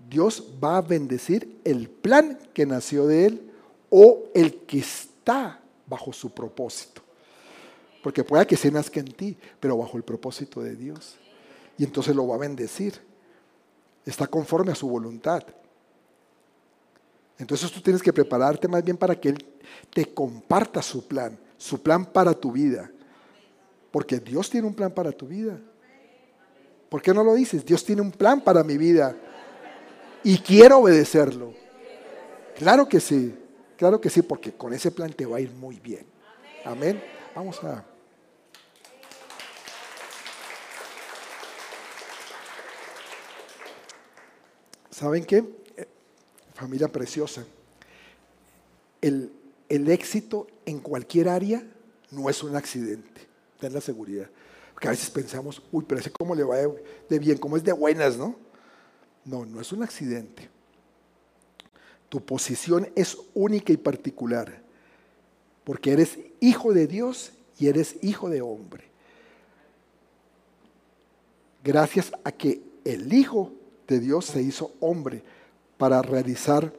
[0.09, 3.51] Dios va a bendecir el plan que nació de Él
[3.89, 7.01] o el que está bajo su propósito.
[8.07, 11.17] Porque puede que se nazca en ti, pero bajo el propósito de Dios
[11.77, 12.93] y entonces lo va a bendecir.
[14.05, 15.43] Está conforme a su voluntad.
[17.37, 19.45] Entonces tú tienes que prepararte más bien para que Él
[19.93, 22.89] te comparta su plan, su plan para tu vida.
[23.91, 25.59] Porque Dios tiene un plan para tu vida.
[26.87, 27.65] ¿Por qué no lo dices?
[27.65, 29.17] Dios tiene un plan para mi vida.
[30.23, 31.53] Y quiero obedecerlo.
[32.55, 33.37] Claro que sí,
[33.75, 36.05] claro que sí, porque con ese plan te va a ir muy bien.
[36.63, 37.03] Amén.
[37.35, 37.96] Vamos a...
[44.97, 45.45] ¿Saben qué?
[46.55, 47.45] Familia preciosa,
[48.99, 49.31] el,
[49.69, 51.63] éxito en cualquier área
[52.09, 53.21] no es un accidente,
[53.59, 54.27] ten la seguridad.
[54.73, 57.73] Porque a veces pensamos, uy, pero ese cómo le va de, bien, cómo es de
[57.73, 58.37] buenas, ¿no?
[59.23, 60.49] No, no es un accidente.
[62.09, 64.63] Tu posición es única y particular.
[65.63, 68.85] porque eres hijo de Dios y eres hijo de hombre.
[71.63, 73.51] Gracias a que el Hijo
[73.87, 75.23] de Dios se hizo hombre
[75.77, 76.73] para realizar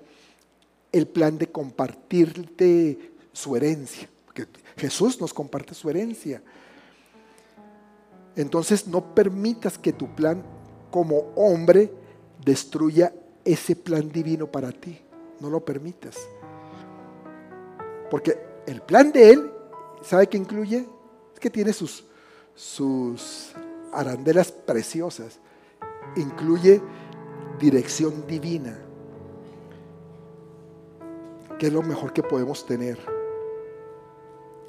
[0.93, 4.09] el plan de compartirte su herencia.
[4.27, 4.47] Porque
[4.77, 6.43] Jesús nos comparte su herencia.
[8.37, 10.43] Entonces no permitas que tu plan
[10.91, 11.93] como hombre
[12.45, 13.13] destruya
[13.45, 15.01] ese plan divino para ti.
[15.41, 16.17] No lo permitas.
[18.11, 19.51] Porque el plan de Él,
[20.03, 20.87] ¿sabe qué incluye?
[21.35, 22.05] Es que tiene sus,
[22.55, 23.53] sus
[23.93, 25.39] arandelas preciosas.
[26.17, 26.81] Incluye
[27.59, 28.79] dirección divina,
[31.59, 32.99] que es lo mejor que podemos tener.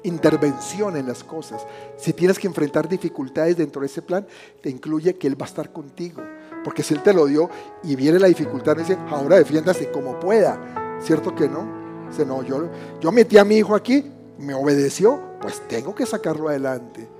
[0.02, 1.66] Intervención en las cosas.
[1.96, 4.26] Si tienes que enfrentar dificultades dentro de ese plan,
[4.60, 6.22] te incluye que Él va a estar contigo.
[6.64, 7.50] Porque si Él te lo dio
[7.82, 10.98] y viene la dificultad, dice, ahora defiéndase como pueda.
[11.00, 12.08] ¿Cierto que no?
[12.08, 12.68] Dice, no, yo,
[13.00, 17.19] yo metí a mi hijo aquí, me obedeció, pues tengo que sacarlo adelante.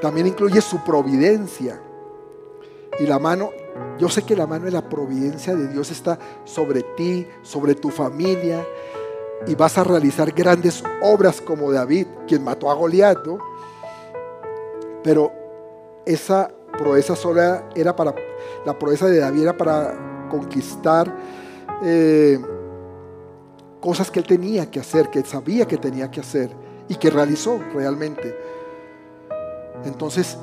[0.00, 1.80] También incluye su providencia.
[2.98, 3.50] Y la mano,
[3.98, 7.90] yo sé que la mano de la providencia de Dios está sobre ti, sobre tu
[7.90, 8.66] familia,
[9.46, 13.38] y vas a realizar grandes obras como David, quien mató a Goliat, ¿no?
[15.02, 15.32] Pero
[16.04, 18.14] esa proeza sola era para,
[18.66, 21.14] la proeza de David era para conquistar
[21.82, 22.38] eh,
[23.80, 26.50] cosas que él tenía que hacer, que sabía que tenía que hacer
[26.88, 28.36] y que realizó realmente.
[29.84, 30.36] Entonces,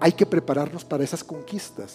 [0.00, 1.94] hay que prepararnos para esas conquistas.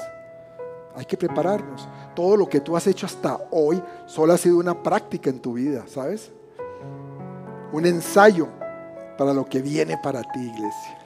[0.95, 1.87] Hay que prepararnos.
[2.15, 5.53] Todo lo que tú has hecho hasta hoy solo ha sido una práctica en tu
[5.53, 6.31] vida, ¿sabes?
[7.71, 8.47] Un ensayo
[9.17, 10.97] para lo que viene para ti, iglesia.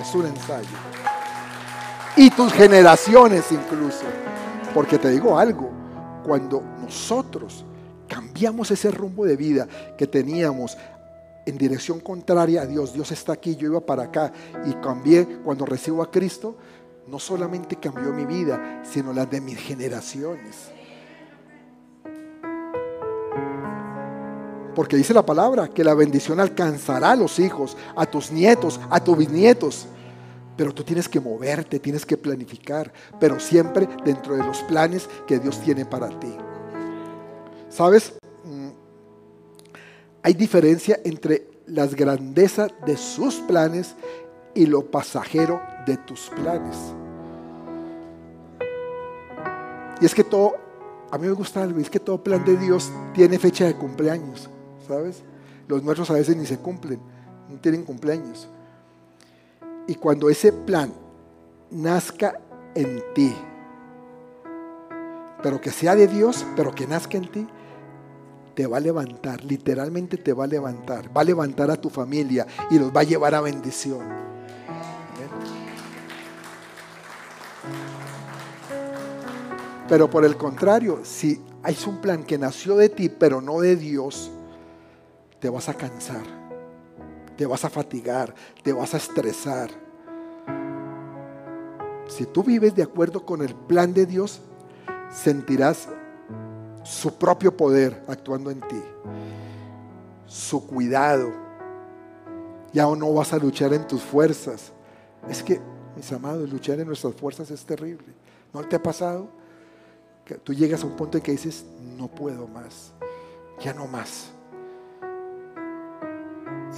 [0.00, 0.76] Es un ensayo.
[2.16, 4.04] Y tus generaciones incluso.
[4.74, 5.70] Porque te digo algo,
[6.24, 7.64] cuando nosotros
[8.08, 10.76] cambiamos ese rumbo de vida que teníamos
[11.46, 14.32] en dirección contraria a Dios, Dios está aquí, yo iba para acá
[14.64, 16.56] y cambié cuando recibo a Cristo,
[17.08, 20.70] no solamente cambió mi vida, sino la de mis generaciones.
[24.74, 29.02] Porque dice la palabra que la bendición alcanzará a los hijos, a tus nietos, a
[29.02, 29.86] tus bisnietos.
[30.56, 35.38] Pero tú tienes que moverte, tienes que planificar, pero siempre dentro de los planes que
[35.38, 36.34] Dios tiene para ti.
[37.68, 38.14] ¿Sabes?
[40.22, 43.94] Hay diferencia entre las grandezas de sus planes
[44.54, 46.76] y lo pasajero de tus planes.
[50.00, 50.54] Y es que todo,
[51.10, 54.48] a mí me gusta algo, es que todo plan de Dios tiene fecha de cumpleaños,
[54.86, 55.22] ¿sabes?
[55.68, 57.00] Los nuestros a veces ni se cumplen,
[57.48, 58.48] no tienen cumpleaños.
[59.86, 60.92] Y cuando ese plan
[61.70, 62.40] nazca
[62.74, 63.34] en ti,
[65.42, 67.46] pero que sea de Dios, pero que nazca en ti,
[68.54, 72.46] te va a levantar, literalmente te va a levantar, va a levantar a tu familia
[72.70, 74.00] y los va a llevar a bendición.
[79.88, 83.76] Pero por el contrario, si hay un plan que nació de ti, pero no de
[83.76, 84.30] Dios,
[85.38, 86.24] te vas a cansar,
[87.36, 89.70] te vas a fatigar, te vas a estresar.
[92.08, 94.40] Si tú vives de acuerdo con el plan de Dios,
[95.10, 95.88] sentirás
[96.82, 98.82] su propio poder actuando en ti,
[100.26, 101.32] su cuidado.
[102.72, 104.72] Ya no vas a luchar en tus fuerzas.
[105.28, 105.60] Es que,
[105.94, 108.06] mis amados, luchar en nuestras fuerzas es terrible.
[108.52, 109.28] ¿No te ha pasado?
[110.24, 111.64] Que tú llegas a un punto en que dices,
[111.96, 112.92] no puedo más,
[113.60, 114.30] ya no más.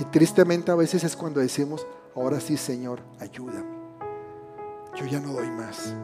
[0.01, 1.87] Y tristemente a veces es cuando decimos,
[2.17, 3.75] ahora sí, Señor, ayúdame.
[4.97, 5.95] Yo ya no doy más.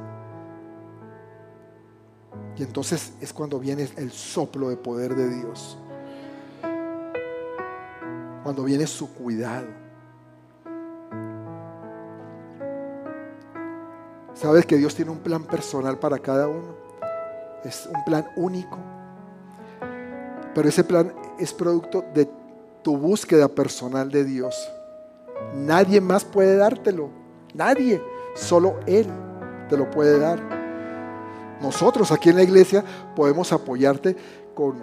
[2.56, 5.78] Y entonces es cuando viene el soplo de poder de Dios.
[8.42, 9.66] Cuando viene su cuidado.
[14.34, 16.74] Sabes que Dios tiene un plan personal para cada uno.
[17.64, 18.78] Es un plan único.
[20.54, 22.28] Pero ese plan es producto de
[22.82, 24.68] tu búsqueda personal de Dios.
[25.54, 27.10] Nadie más puede dártelo.
[27.54, 28.02] Nadie.
[28.34, 29.06] Solo Él
[29.68, 30.59] te lo puede dar.
[31.60, 32.84] Nosotros aquí en la iglesia
[33.14, 34.16] podemos apoyarte
[34.54, 34.78] con,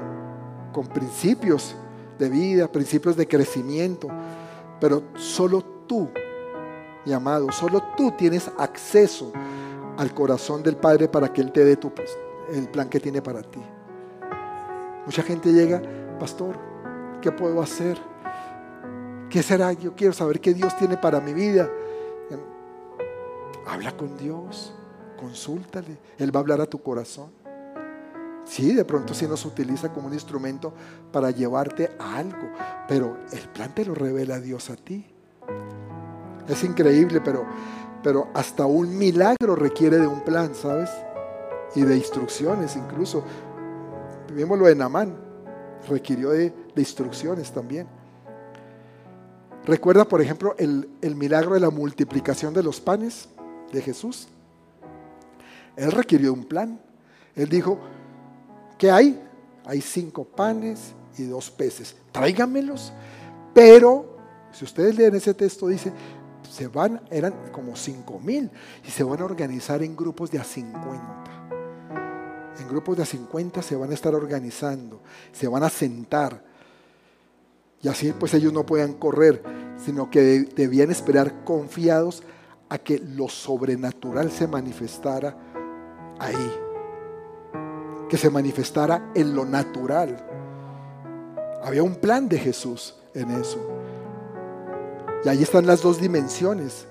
[0.94, 1.76] principios
[2.20, 4.10] de vida, principios de crecimiento,
[4.80, 6.08] pero solo tú,
[7.04, 9.32] mi amado, solo tú tienes acceso
[9.98, 11.92] al corazón del Padre para que Él te dé tu,
[12.54, 13.62] el plan que tiene para ti.
[15.04, 15.82] Mucha gente llega,
[16.20, 16.56] pastor,
[17.22, 17.98] ¿qué puedo hacer?
[19.32, 19.74] ¿Qué será?
[19.74, 21.70] Yo quiero saber qué Dios tiene para mi vida.
[23.66, 24.77] Habla con Dios
[25.18, 27.32] consúltale, Él va a hablar a tu corazón.
[28.48, 30.74] Sí, de pronto sí nos utiliza como un instrumento
[31.12, 32.50] para llevarte a algo,
[32.88, 35.06] pero el plan te lo revela Dios a ti.
[36.48, 37.46] Es increíble, pero,
[38.02, 40.90] pero hasta un milagro requiere de un plan, ¿sabes?
[41.76, 43.24] Y de instrucciones incluso.
[44.34, 45.18] Vimos lo de Namán,
[45.90, 47.88] requirió de, instrucciones también.
[49.66, 53.28] Recuerda, por ejemplo, el, el milagro de la multiplicación de los panes
[53.74, 54.30] de Jesús.
[55.78, 56.82] Él requirió un plan.
[57.36, 57.80] Él dijo,
[58.78, 59.24] ¿qué hay?
[59.64, 61.96] Hay cinco panes y dos peces.
[62.12, 62.92] Tráigamelos.
[63.54, 64.18] Pero,
[64.52, 65.94] si ustedes leen ese texto, dice,
[66.50, 68.50] se van, eran como cinco mil,
[68.86, 71.48] y se van a organizar en grupos de a 50.
[72.60, 75.02] En grupos de a 50 se van a estar organizando,
[75.32, 76.44] se van a sentar.
[77.84, 79.44] Y así pues ellos no puedan correr,
[79.78, 80.22] sino que
[80.56, 82.24] debían esperar confiados
[82.70, 85.38] a que lo sobrenatural se manifestara
[86.20, 86.54] ahí.
[88.10, 90.18] Que se manifestara en lo natural.
[91.64, 93.60] Había un plan de Jesús en eso.
[95.26, 96.88] Y ahí están las dos dimensiones.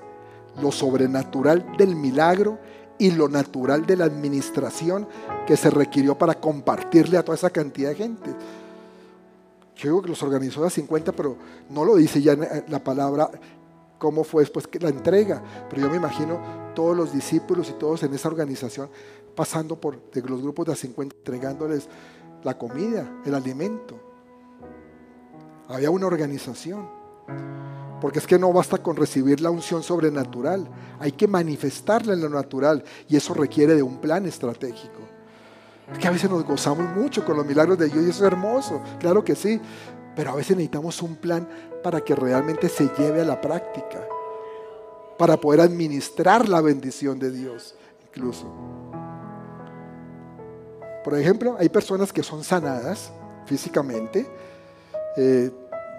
[0.60, 2.58] Lo sobrenatural del milagro
[2.98, 5.06] y lo natural de la administración
[5.46, 8.30] que se requirió para compartirle a toda esa cantidad de gente.
[9.76, 11.36] Yo digo que los organizó a 50, pero
[11.68, 12.34] no lo dice ya
[12.68, 13.30] la palabra
[13.98, 15.42] cómo fue después que la entrega.
[15.68, 16.40] Pero yo me imagino
[16.74, 18.88] todos los discípulos y todos en esa organización
[19.34, 21.88] pasando por los grupos de a 50, entregándoles
[22.42, 24.00] la comida, el alimento.
[25.68, 26.88] Había una organización.
[28.00, 30.68] Porque es que no basta con recibir la unción sobrenatural,
[31.00, 35.00] hay que manifestarla en lo natural y eso requiere de un plan estratégico.
[35.98, 38.82] que a veces nos gozamos mucho con los milagros de Dios y eso es hermoso,
[39.00, 39.60] claro que sí,
[40.16, 41.46] pero a veces necesitamos un plan
[41.82, 44.00] para que realmente se lleve a la práctica,
[45.18, 47.76] para poder administrar la bendición de Dios
[48.08, 48.46] incluso.
[51.04, 53.12] Por ejemplo, hay personas que son sanadas
[53.44, 54.26] físicamente,
[55.16, 55.50] eh,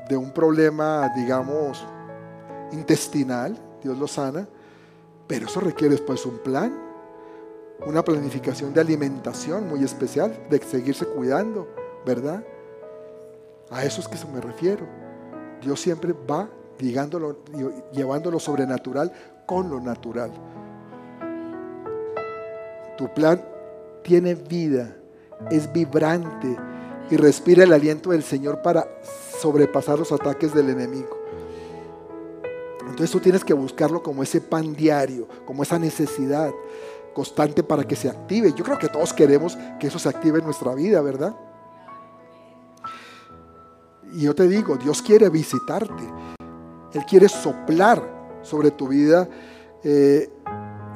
[0.10, 1.86] de un problema, digamos,
[2.72, 4.48] intestinal, Dios lo sana,
[5.28, 6.78] pero eso requiere después un plan,
[7.86, 11.68] una planificación de alimentación muy especial, de seguirse cuidando,
[12.06, 12.44] ¿verdad?
[13.70, 14.86] A eso es que se me refiero.
[15.62, 16.50] Dios siempre va
[16.80, 17.40] ligándolo,
[17.92, 19.12] llevando lo sobrenatural
[19.46, 20.32] con lo natural.
[22.98, 23.42] Tu plan
[24.04, 24.96] tiene vida,
[25.52, 26.56] es vibrante
[27.10, 28.88] y respira el aliento del Señor para
[29.40, 31.18] sobrepasar los ataques del enemigo.
[32.82, 36.52] Entonces tú tienes que buscarlo como ese pan diario, como esa necesidad
[37.14, 38.54] constante para que se active.
[38.54, 41.36] Yo creo que todos queremos que eso se active en nuestra vida, ¿verdad?
[44.14, 46.04] Y yo te digo, Dios quiere visitarte.
[46.94, 49.28] Él quiere soplar sobre tu vida
[49.84, 50.30] eh,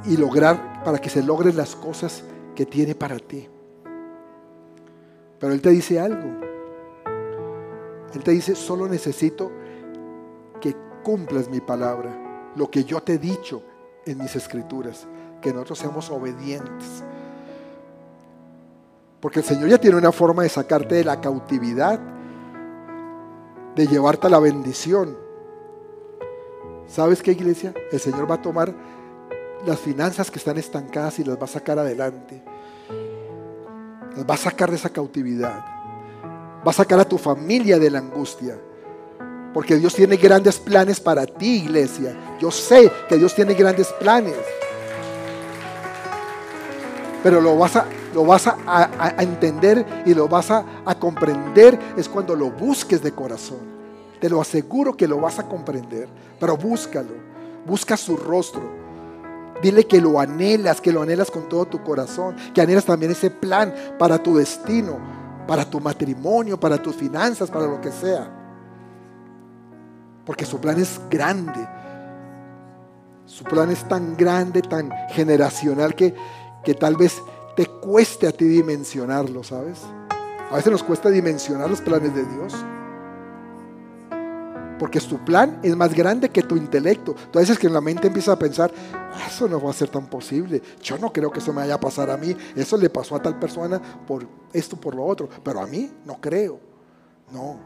[0.06, 2.24] y lograr, para que se logren las cosas
[2.56, 3.48] que tiene para ti.
[5.40, 6.30] Pero Él te dice algo.
[8.14, 9.52] Él te dice, solo necesito
[10.60, 13.64] que cumplas mi palabra, lo que yo te he dicho
[14.06, 15.08] en mis escrituras,
[15.42, 17.04] que nosotros seamos obedientes.
[19.20, 22.00] Porque el Señor ya tiene una forma de sacarte de la cautividad,
[23.76, 25.18] de llevarte a la bendición.
[26.88, 27.74] ¿Sabes qué, iglesia?
[27.92, 28.74] El Señor va a tomar
[29.66, 32.42] las finanzas que están estancadas y las va a sacar adelante.
[34.16, 35.64] Las va a sacar de esa cautividad.
[36.66, 38.60] Va a sacar a tu familia de la angustia.
[39.54, 42.38] Porque Dios tiene grandes planes para ti, iglesia.
[42.40, 44.36] Yo sé que Dios tiene grandes planes.
[47.24, 52.08] Pero lo vas a, lo vas a, entender y lo vas a, a comprender es
[52.10, 53.60] cuando lo busques de corazón.
[54.20, 56.08] Te lo aseguro que lo vas a comprender.
[56.40, 57.14] Pero búscalo.
[57.66, 58.62] Busca su rostro.
[59.62, 63.30] Dile que lo anhelas, que lo anhelas con todo tu corazón, que anhelas también ese
[63.30, 68.26] plan para tu destino para tu matrimonio, para tus finanzas, para lo que sea.
[70.26, 71.68] Porque su plan es grande.
[73.26, 76.16] Su plan es tan grande, tan generacional que,
[76.64, 77.22] que tal vez
[77.62, 79.82] te cueste a ti dimensionarlo, ¿sabes?
[80.50, 82.56] A veces nos cuesta dimensionar los planes de Dios.
[84.80, 87.16] Porque su plan es más grande que tu intelecto.
[87.32, 89.90] Tú veces que en la mente empieza a pensar, ah, eso no va a ser
[89.90, 90.60] tan posible.
[90.82, 92.36] Yo no creo que eso me vaya a pasar a mí.
[92.56, 95.30] Eso le pasó a tal persona por esto, por lo otro.
[95.44, 96.60] Pero a mí no creo.
[97.32, 97.60] No,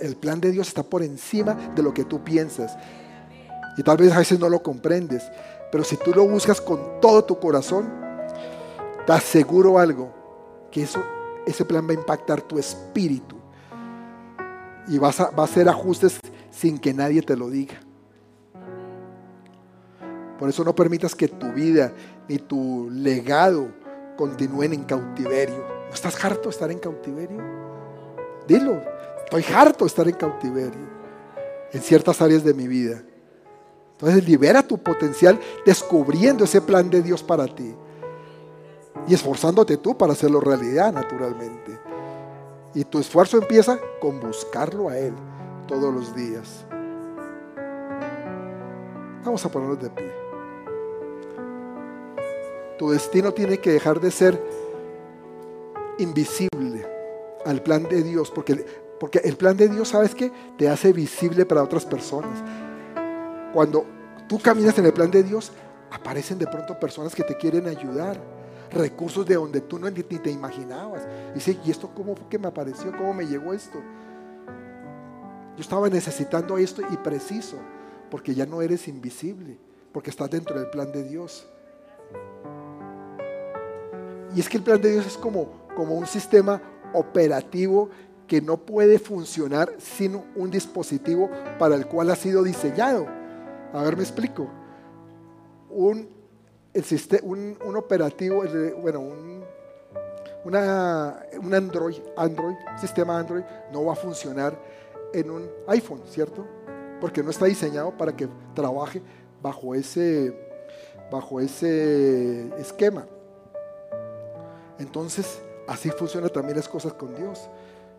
[0.00, 2.76] el plan de Dios está por encima de lo que tú piensas.
[3.78, 5.22] Y tal vez a veces no lo comprendes.
[5.70, 8.05] Pero si tú lo buscas con todo tu corazón,
[9.06, 10.12] te aseguro algo,
[10.70, 11.02] que eso,
[11.46, 13.36] ese plan va a impactar tu espíritu.
[14.88, 16.18] Y vas a, va a hacer ajustes
[16.50, 17.74] sin que nadie te lo diga.
[20.38, 21.92] Por eso no permitas que tu vida
[22.28, 23.68] ni tu legado
[24.16, 25.64] continúen en cautiverio.
[25.88, 27.38] ¿No estás harto de estar en cautiverio?
[28.46, 28.80] Dilo,
[29.24, 30.96] estoy harto de estar en cautiverio
[31.72, 33.02] en ciertas áreas de mi vida.
[33.92, 37.74] Entonces libera tu potencial descubriendo ese plan de Dios para ti
[39.06, 41.78] y esforzándote tú para hacerlo realidad naturalmente.
[42.74, 45.14] Y tu esfuerzo empieza con buscarlo a Él
[45.66, 46.64] todos los días.
[49.24, 50.12] Vamos a ponernos de pie.
[52.78, 54.40] Tu destino tiene que dejar de ser
[55.98, 56.86] invisible
[57.44, 58.64] al plan de Dios, porque,
[59.00, 60.30] porque el plan de Dios, ¿sabes qué?
[60.58, 62.38] Te hace visible para otras personas.
[63.52, 63.86] Cuando
[64.28, 65.52] tú caminas en el plan de Dios,
[65.90, 68.20] aparecen de pronto personas que te quieren ayudar,
[68.70, 71.06] recursos de donde tú no ni te imaginabas.
[71.32, 72.90] Y dice, ¿y esto cómo fue que me apareció?
[72.96, 73.78] ¿Cómo me llegó esto?
[75.56, 77.56] Yo estaba necesitando esto y preciso,
[78.10, 79.58] porque ya no eres invisible,
[79.92, 81.48] porque estás dentro del plan de Dios.
[84.34, 86.60] Y es que el plan de Dios es como, como un sistema
[86.92, 87.88] operativo
[88.26, 93.06] que no puede funcionar sin un dispositivo para el cual ha sido diseñado.
[93.72, 94.48] A ver, me explico.
[95.70, 96.08] Un,
[97.22, 98.42] un, operativo,
[98.80, 99.44] bueno, un,
[100.44, 104.58] una, un Android, Android, sistema Android, no va a funcionar
[105.12, 106.46] en un iPhone, ¿cierto?
[107.00, 109.02] Porque no está diseñado para que trabaje
[109.42, 110.34] bajo ese,
[111.10, 113.06] bajo ese esquema.
[114.78, 117.48] Entonces, así funcionan también las cosas con Dios.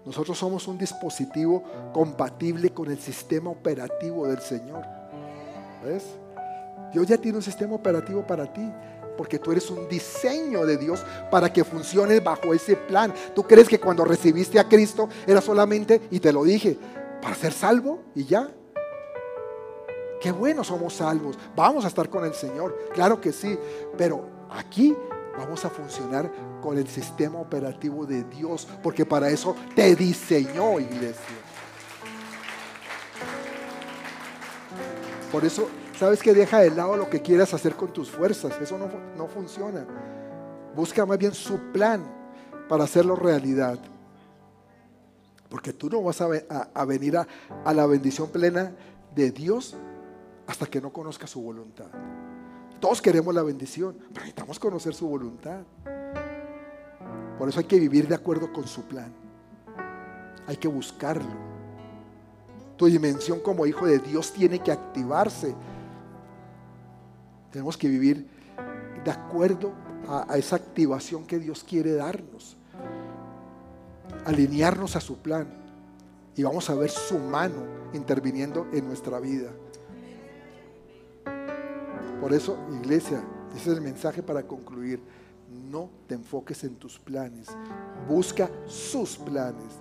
[0.06, 1.64] Nosotros somos un dispositivo
[1.94, 4.84] compatible con el sistema operativo del Señor.
[5.84, 6.06] ¿Ves?
[6.94, 8.72] Dios ya tiene un sistema operativo para ti,
[9.18, 13.14] porque tú eres un diseño de Dios para que funcione bajo ese plan.
[13.34, 16.78] ¿Tú crees que cuando recibiste a Cristo era solamente, y te lo dije,
[17.22, 18.50] para ser salvo y ya?
[20.22, 21.38] Qué bueno somos salvos.
[21.56, 22.78] Vamos a estar con el Señor.
[22.94, 23.58] Claro que sí.
[23.98, 24.96] Pero aquí
[25.38, 26.32] vamos a funcionar
[26.62, 31.36] con el sistema operativo de Dios, porque para eso te diseñó, iglesia.
[35.32, 38.78] Por eso, sabes que deja de lado lo que quieras hacer con tus fuerzas, eso
[38.78, 39.86] no, no funciona.
[40.76, 42.04] Busca más bien su plan
[42.70, 43.80] para hacerlo realidad.
[45.50, 47.28] Porque tú no vas a, venir a,
[47.64, 48.74] a la bendición plena
[49.16, 49.76] de Dios
[50.46, 51.88] hasta que no conozcas su voluntad.
[52.80, 55.62] Todos queremos la bendición, pero necesitamos conocer su voluntad.
[57.38, 59.12] Por eso hay que vivir de acuerdo con su plan.
[60.48, 61.48] Hay que buscarlo.
[62.76, 65.56] Tu dimensión como hijo de Dios tiene que activarse.
[67.52, 68.28] Tenemos que vivir
[69.04, 69.74] de acuerdo
[70.08, 72.58] a, esa activación que Dios quiere darnos.
[74.26, 75.48] Alinearnos a su plan.
[76.36, 79.50] Y vamos a ver su mano interviniendo en nuestra vida.
[82.22, 83.24] Por eso, iglesia,
[83.56, 85.02] ese es el mensaje para concluir.
[85.72, 87.48] No te enfoques en tus planes.
[88.08, 89.80] Busca sus planes.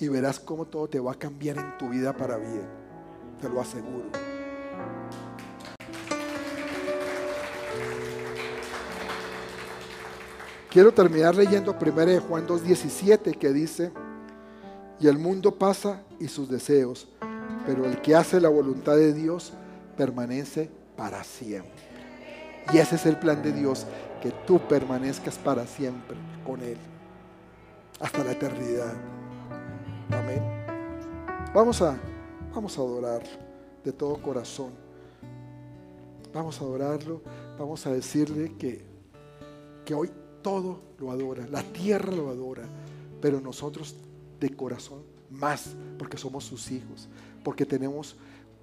[0.00, 2.68] Y verás cómo todo te va a cambiar en tu vida para bien.
[3.40, 4.37] Te lo aseguro.
[10.70, 13.90] Quiero terminar leyendo 1 Juan 2.17 que dice,
[15.00, 17.08] y el mundo pasa y sus deseos,
[17.64, 19.54] pero el que hace la voluntad de Dios
[19.96, 21.72] permanece para siempre.
[22.70, 23.86] Y ese es el plan de Dios,
[24.20, 26.76] que tú permanezcas para siempre con Él,
[27.98, 28.92] hasta la eternidad.
[30.10, 30.42] Amén.
[31.54, 31.98] Vamos a,
[32.54, 33.22] vamos a adorar
[33.82, 34.72] de todo corazón.
[36.34, 37.22] Vamos a adorarlo,
[37.58, 38.84] vamos a decirle que,
[39.86, 40.10] que hoy
[40.48, 42.62] todo lo adora, la tierra lo adora,
[43.20, 43.94] pero nosotros
[44.40, 47.06] de corazón más, porque somos sus hijos,
[47.44, 48.16] porque tenemos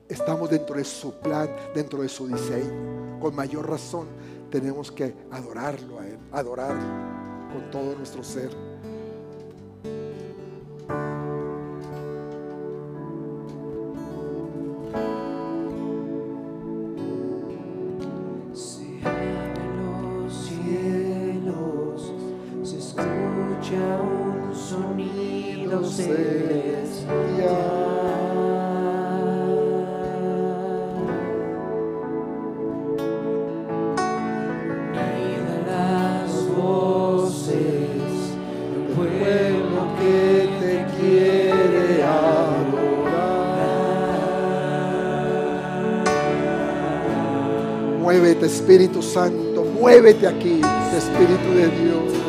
[0.10, 3.20] estamos dentro de su plan, dentro de su diseño.
[3.20, 4.08] Con mayor razón
[4.50, 8.50] tenemos que adorarlo a Él, adorarlo con todo nuestro ser.
[49.86, 50.62] Muévete aquí,
[50.98, 52.25] Espíritu de Dios.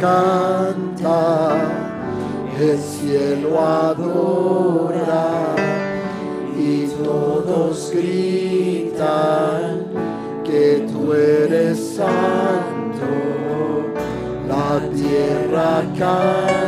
[0.00, 1.56] Canta,
[2.58, 5.54] el cielo adora
[6.58, 9.86] y todos gritan
[10.44, 13.06] que tú eres santo.
[14.48, 16.67] La tierra canta,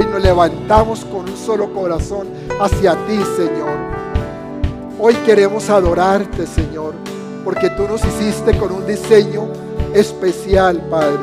[0.00, 2.26] hoy nos levantamos con un solo corazón
[2.58, 3.76] hacia ti, Señor.
[4.98, 6.94] Hoy queremos adorarte, Señor,
[7.44, 9.48] porque tú nos hiciste con un diseño
[9.94, 11.18] especial, Padre.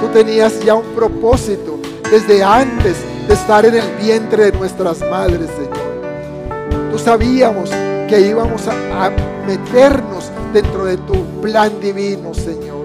[0.00, 1.78] Tú tenías ya un propósito
[2.10, 2.96] desde antes
[3.28, 6.90] de estar en el vientre de nuestras madres, Señor.
[6.90, 7.70] Tú sabíamos
[8.08, 9.10] que íbamos a, a
[9.46, 12.84] meternos dentro de tu plan divino, Señor.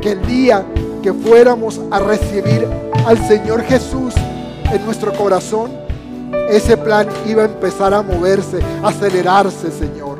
[0.00, 0.64] Que el día
[1.06, 2.66] que fuéramos a recibir
[3.06, 4.12] al Señor Jesús
[4.72, 5.70] en nuestro corazón,
[6.50, 10.18] ese plan iba a empezar a moverse, a acelerarse, Señor.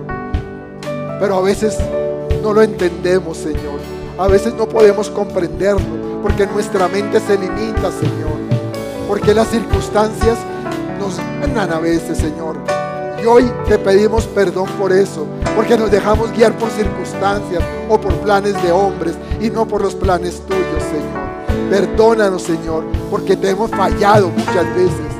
[1.18, 1.76] Pero a veces
[2.40, 3.80] no lo entendemos, Señor.
[4.16, 8.38] A veces no podemos comprenderlo, porque nuestra mente se limita, Señor.
[9.08, 10.38] Porque las circunstancias
[11.00, 12.75] nos ganan a veces, Señor.
[13.28, 18.54] Hoy te pedimos perdón por eso, porque nos dejamos guiar por circunstancias o por planes
[18.62, 21.68] de hombres y no por los planes tuyos, Señor.
[21.68, 25.10] Perdónanos, Señor, porque te hemos fallado muchas veces.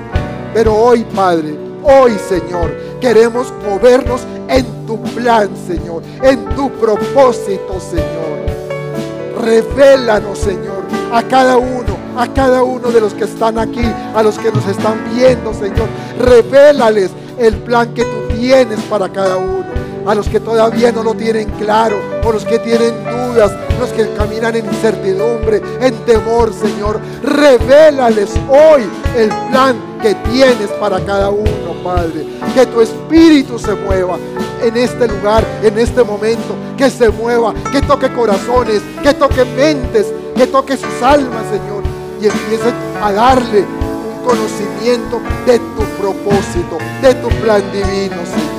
[0.55, 9.43] Pero hoy, Padre, hoy, Señor, queremos movernos en tu plan, Señor, en tu propósito, Señor.
[9.43, 13.85] Revélanos, Señor, a cada uno, a cada uno de los que están aquí,
[14.15, 15.89] a los que nos están viendo, Señor.
[16.21, 19.67] Revélales el plan que tú tienes para cada uno.
[20.07, 24.09] A los que todavía no lo tienen claro, o los que tienen dudas, los que
[24.15, 27.01] caminan en incertidumbre, en temor, Señor.
[27.25, 32.25] Revélales hoy el plan que tienes para cada uno, Padre.
[32.55, 34.17] Que tu espíritu se mueva
[34.63, 36.55] en este lugar, en este momento.
[36.77, 40.07] Que se mueva, que toque corazones, que toque mentes,
[40.37, 41.83] que toque sus almas, Señor.
[42.21, 42.73] Y empiece
[43.03, 45.59] a darle un conocimiento de
[45.99, 48.57] propósito, de tu plan divino, Señor.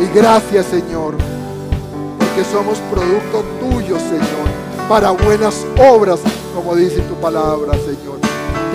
[0.00, 1.16] Y gracias, Señor,
[2.18, 4.48] porque somos producto tuyo, Señor,
[4.88, 6.20] para buenas obras,
[6.54, 8.18] como dice tu palabra, Señor.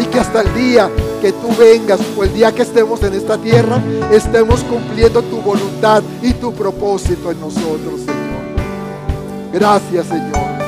[0.02, 0.90] Y que hasta el día
[1.22, 3.82] que tú vengas o el día que estemos en esta tierra,
[4.12, 8.24] estemos cumpliendo tu voluntad y tu propósito en nosotros, Señor.
[9.54, 10.63] Gracias, Señor.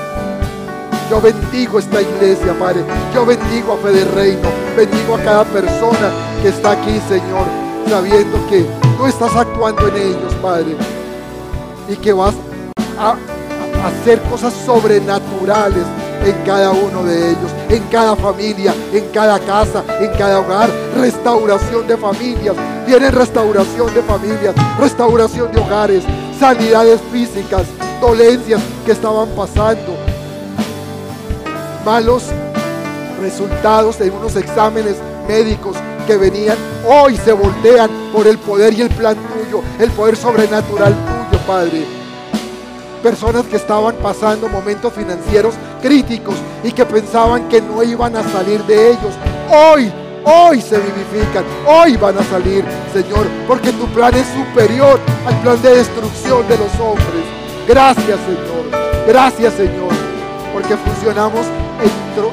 [1.09, 2.83] Yo bendigo esta iglesia, Padre.
[3.13, 4.49] Yo bendigo a Fede Reino.
[4.75, 7.45] Bendigo a cada persona que está aquí, Señor,
[7.87, 8.65] sabiendo que
[8.97, 10.75] tú estás actuando en ellos, Padre.
[11.87, 12.33] Y que vas
[12.97, 13.15] a,
[13.85, 15.83] hacer cosas sobrenaturales
[16.25, 20.71] en cada uno de ellos, en cada familia, en cada casa, en cada hogar.
[20.97, 22.55] Restauración de familias.
[22.87, 26.03] Viene restauración de familias, restauración de hogares,
[26.39, 27.67] sanidades físicas,
[28.01, 29.95] dolencias que estaban pasando,
[31.85, 32.23] malos
[33.21, 34.95] resultados en unos exámenes
[35.27, 36.57] médicos que venían,
[36.87, 41.85] hoy se voltean por el poder y el plan tuyo, el poder sobrenatural tuyo, Padre.
[43.01, 48.63] Personas que estaban pasando momentos financieros críticos y que pensaban que no iban a salir
[48.63, 49.13] de ellos.
[49.51, 49.91] Hoy,
[50.23, 55.61] hoy se vivifican, hoy van a salir, Señor, porque tu plan es superior al plan
[55.61, 57.25] de destrucción de los hombres.
[57.67, 59.05] Gracias, Señor.
[59.07, 59.93] Gracias, Señor,
[60.51, 61.45] porque funcionamos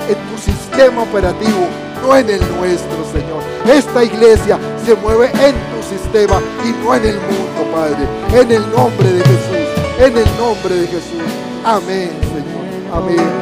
[0.08, 1.66] en tu sistema operativo,
[2.02, 3.42] no en el nuestro, Señor.
[3.66, 8.06] Esta iglesia se mueve en tu sistema y no en el mundo, Padre.
[8.40, 9.68] En el nombre de Jesús,
[9.98, 11.22] en el nombre de Jesús.
[11.64, 12.94] Amén, Señor.
[12.94, 13.41] Amén.